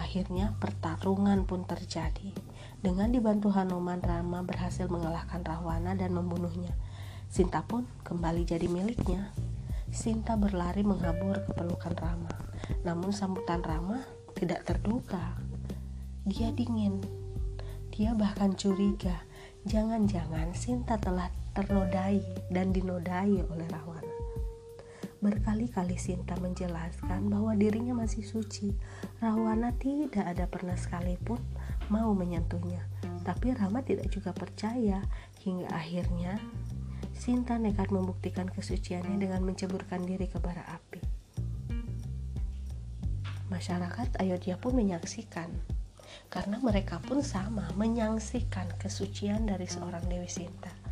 Akhirnya 0.00 0.56
pertarungan 0.56 1.44
pun 1.44 1.68
terjadi. 1.68 2.32
Dengan 2.80 3.12
dibantu 3.12 3.52
Hanuman, 3.52 4.00
Rama 4.00 4.40
berhasil 4.44 4.88
mengalahkan 4.88 5.44
Rahwana 5.44 5.92
dan 5.92 6.16
membunuhnya. 6.16 6.72
Sinta 7.28 7.60
pun 7.68 7.84
kembali 8.00 8.48
jadi 8.48 8.64
miliknya. 8.64 9.28
Sinta 9.92 10.40
berlari 10.40 10.80
menghabur 10.80 11.44
ke 11.44 11.52
pelukan 11.52 11.92
Rama. 12.00 12.32
Namun 12.80 13.12
sambutan 13.12 13.60
Rama 13.60 14.00
tidak 14.32 14.64
terduga. 14.64 15.36
Dia 16.24 16.48
dingin. 16.48 17.04
Dia 17.92 18.16
bahkan 18.16 18.56
curiga. 18.56 19.20
Jangan-jangan 19.68 20.56
Sinta 20.56 20.96
telah 20.96 21.28
ternodai 21.54 22.18
dan 22.50 22.74
dinodai 22.74 23.40
oleh 23.46 23.66
Rahwana. 23.70 24.14
Berkali-kali 25.24 25.96
Sinta 25.96 26.36
menjelaskan 26.36 27.32
bahwa 27.32 27.56
dirinya 27.56 27.96
masih 27.96 28.28
suci. 28.28 28.76
Rahwana 29.24 29.72
tidak 29.80 30.20
ada 30.20 30.44
pernah 30.44 30.76
sekalipun 30.76 31.40
mau 31.88 32.12
menyentuhnya. 32.12 32.84
Tapi 33.24 33.56
Rama 33.56 33.80
tidak 33.80 34.12
juga 34.12 34.36
percaya 34.36 35.00
hingga 35.40 35.72
akhirnya 35.72 36.36
Sinta 37.16 37.56
nekat 37.56 37.88
membuktikan 37.88 38.52
kesuciannya 38.52 39.16
dengan 39.16 39.40
menceburkan 39.48 40.04
diri 40.04 40.28
ke 40.28 40.36
bara 40.42 40.60
api. 40.76 41.00
Masyarakat 43.48 44.20
Ayodhya 44.20 44.60
pun 44.60 44.76
menyaksikan 44.76 45.48
karena 46.28 46.60
mereka 46.60 47.00
pun 47.00 47.24
sama 47.24 47.70
menyaksikan 47.80 48.66
kesucian 48.76 49.48
dari 49.48 49.64
seorang 49.64 50.04
Dewi 50.10 50.28
Sinta. 50.28 50.83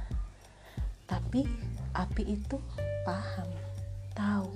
Tapi 1.33 1.49
api 1.97 2.29
itu 2.29 2.61
paham 3.09 3.49
tahu, 4.13 4.53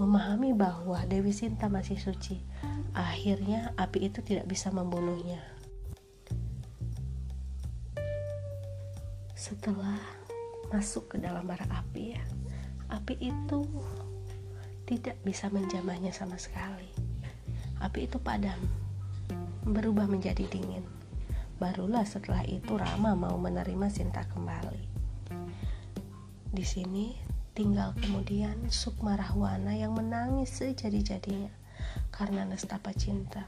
memahami 0.00 0.56
bahwa 0.56 0.96
Dewi 1.04 1.28
Sinta 1.28 1.68
masih 1.68 2.00
suci. 2.00 2.40
Akhirnya 2.96 3.76
api 3.76 4.08
itu 4.08 4.24
tidak 4.24 4.48
bisa 4.48 4.72
membunuhnya. 4.72 5.44
Setelah 9.36 10.00
masuk 10.72 11.12
ke 11.12 11.16
dalam 11.20 11.44
bara 11.44 11.68
api 11.68 12.16
ya, 12.16 12.24
api 12.88 13.20
itu 13.20 13.68
tidak 14.88 15.20
bisa 15.20 15.52
menjamahnya 15.52 16.16
sama 16.16 16.40
sekali. 16.40 16.88
Api 17.84 18.08
itu 18.08 18.16
padam, 18.16 18.56
berubah 19.68 20.08
menjadi 20.08 20.48
dingin. 20.48 20.88
Barulah 21.60 22.08
setelah 22.08 22.40
itu 22.48 22.72
Rama 22.72 23.12
mau 23.12 23.36
menerima 23.36 23.92
Sinta 23.92 24.24
kembali. 24.32 24.93
Di 26.54 26.62
sini 26.62 27.34
Tinggal 27.54 27.94
kemudian 28.02 28.66
Sukma 28.66 29.14
Rahwana 29.14 29.78
yang 29.78 29.94
menangis 29.94 30.58
sejadi-jadinya 30.58 31.54
karena 32.10 32.42
nestapa 32.42 32.90
cinta. 32.90 33.46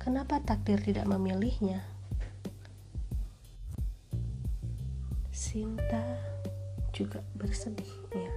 Kenapa 0.00 0.40
takdir 0.40 0.80
tidak 0.80 1.04
memilihnya? 1.04 1.84
Sinta 5.28 6.00
juga 6.96 7.20
bersedih 7.36 7.92
ya. 8.16 8.32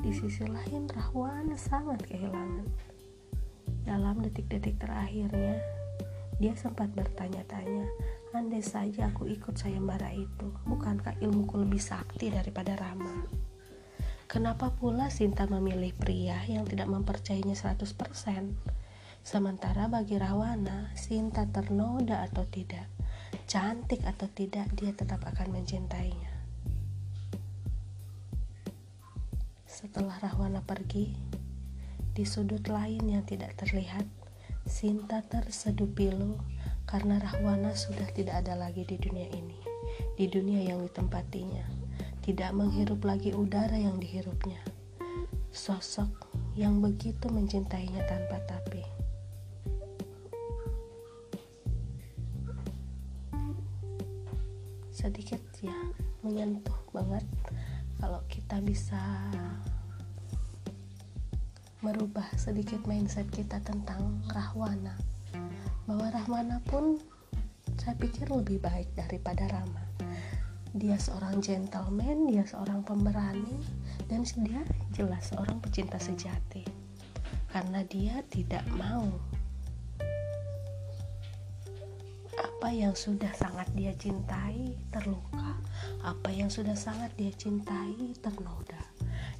di 0.00 0.12
sisi 0.12 0.44
lain 0.48 0.88
Rahwana 0.88 1.56
sangat 1.60 2.08
kehilangan. 2.08 2.68
Dalam 3.84 4.20
detik-detik 4.24 4.80
terakhirnya, 4.80 5.60
dia 6.40 6.52
sempat 6.56 6.92
bertanya-tanya, 6.92 7.88
andai 8.34 8.66
saja 8.66 9.14
aku 9.14 9.30
ikut 9.30 9.54
sayembara 9.54 10.10
itu, 10.10 10.50
bukankah 10.66 11.22
ilmuku 11.22 11.54
lebih 11.54 11.78
sakti 11.78 12.34
daripada 12.34 12.74
Rama? 12.74 13.30
Kenapa 14.26 14.74
pula 14.74 15.06
Sinta 15.06 15.46
memilih 15.46 15.94
pria 15.94 16.42
yang 16.50 16.66
tidak 16.66 16.90
mempercayainya 16.90 17.54
100%? 17.54 17.94
Sementara 19.22 19.86
bagi 19.86 20.18
Rawana, 20.18 20.90
Sinta 20.98 21.46
ternoda 21.46 22.26
atau 22.26 22.42
tidak, 22.50 22.90
cantik 23.46 24.02
atau 24.02 24.26
tidak, 24.26 24.66
dia 24.74 24.90
tetap 24.90 25.22
akan 25.22 25.54
mencintainya. 25.54 26.34
Setelah 29.70 30.18
Rahwana 30.18 30.58
pergi, 30.66 31.14
di 32.10 32.26
sudut 32.26 32.66
lain 32.66 33.06
yang 33.06 33.22
tidak 33.22 33.54
terlihat, 33.54 34.04
Sinta 34.66 35.22
terseduh 35.22 35.86
pilu 35.86 36.40
karena 36.84 37.20
Rahwana 37.20 37.72
sudah 37.72 38.08
tidak 38.12 38.44
ada 38.44 38.54
lagi 38.56 38.84
di 38.84 39.00
dunia 39.00 39.28
ini, 39.32 39.58
di 40.14 40.28
dunia 40.28 40.64
yang 40.72 40.84
ditempatinya, 40.84 41.64
tidak 42.24 42.52
menghirup 42.52 43.02
lagi 43.04 43.34
udara 43.34 43.76
yang 43.76 44.00
dihirupnya. 44.00 44.60
Sosok 45.54 46.30
yang 46.54 46.82
begitu 46.82 47.30
mencintainya 47.30 48.02
tanpa 48.06 48.42
tapi. 48.46 48.94
sedikit 55.04 55.42
ya 55.60 55.76
menyentuh 56.24 56.80
banget 56.88 57.28
kalau 58.00 58.24
kita 58.24 58.56
bisa 58.64 58.96
merubah 61.84 62.24
sedikit 62.40 62.80
mindset 62.88 63.28
kita 63.28 63.60
tentang 63.60 64.24
Rahwana 64.32 64.96
bahwa 65.84 66.08
Rahwana 66.12 66.58
pun 66.64 67.00
saya 67.80 67.96
pikir 68.00 68.28
lebih 68.32 68.60
baik 68.60 68.88
daripada 68.96 69.48
Rama 69.50 69.84
dia 70.74 70.98
seorang 70.98 71.38
gentleman 71.38 72.26
dia 72.26 72.42
seorang 72.42 72.82
pemberani 72.82 73.54
dan 74.10 74.26
dia 74.42 74.66
jelas 74.90 75.30
seorang 75.30 75.62
pecinta 75.62 76.02
sejati 76.02 76.66
karena 77.54 77.86
dia 77.86 78.18
tidak 78.26 78.66
mau 78.74 79.06
apa 82.64 82.72
yang 82.74 82.96
sudah 82.96 83.28
sangat 83.36 83.68
dia 83.76 83.92
cintai 83.92 84.72
terluka, 84.88 85.52
apa 86.00 86.32
yang 86.32 86.48
sudah 86.48 86.72
sangat 86.72 87.12
dia 87.12 87.28
cintai 87.28 88.16
ternoda. 88.24 88.80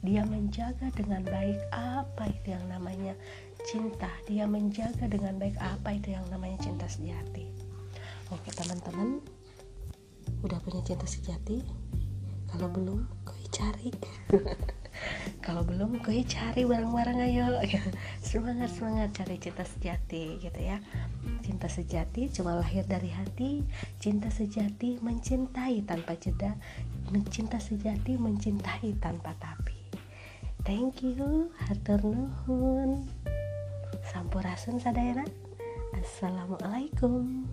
Dia 0.04 0.28
menjaga 0.28 0.92
dengan 0.92 1.24
baik 1.24 1.57
apa 1.72 2.28
itu 2.28 2.52
yang 2.52 2.68
namanya 2.68 3.16
cinta. 3.64 4.12
Dia 4.29 4.44
menjaga 4.44 5.09
dengan 5.09 5.40
baik 5.40 5.57
apa 5.59 5.96
itu 5.96 6.12
yang 6.12 6.24
namanya 6.29 6.61
cinta 6.61 6.87
sejati. 6.87 7.48
Oke 8.33 8.53
teman-teman, 8.53 9.20
udah 10.44 10.59
punya 10.62 10.81
cinta 10.85 11.09
sejati? 11.09 11.64
Kalau 12.48 12.70
belum, 12.70 13.03
kau 13.27 13.37
cari. 13.50 13.90
kalau 15.44 15.61
belum 15.66 16.00
kau 16.00 16.14
cari 16.24 16.62
bareng-bareng 16.64 17.18
ayo 17.20 17.61
semangat 18.24 18.70
semangat 18.72 19.11
cari 19.12 19.37
cinta 19.37 19.64
sejati 19.66 20.40
gitu 20.40 20.61
ya 20.61 20.81
cinta 21.44 21.68
sejati 21.68 22.33
cuma 22.33 22.57
lahir 22.57 22.87
dari 22.88 23.12
hati 23.12 23.61
cinta 24.00 24.33
sejati 24.33 25.03
mencintai 25.03 25.85
tanpa 25.85 26.16
jeda 26.16 26.57
mencinta 27.12 27.61
sejati 27.61 28.16
mencintai 28.16 28.96
tanpa 29.03 29.37
tapi 29.37 29.77
thank 30.64 31.05
you 31.05 31.53
hatur 31.68 32.00
nuhun 32.00 33.05
sampurasun 34.14 34.79
sadayana. 34.79 35.27
Assalamualaikum 35.98 37.50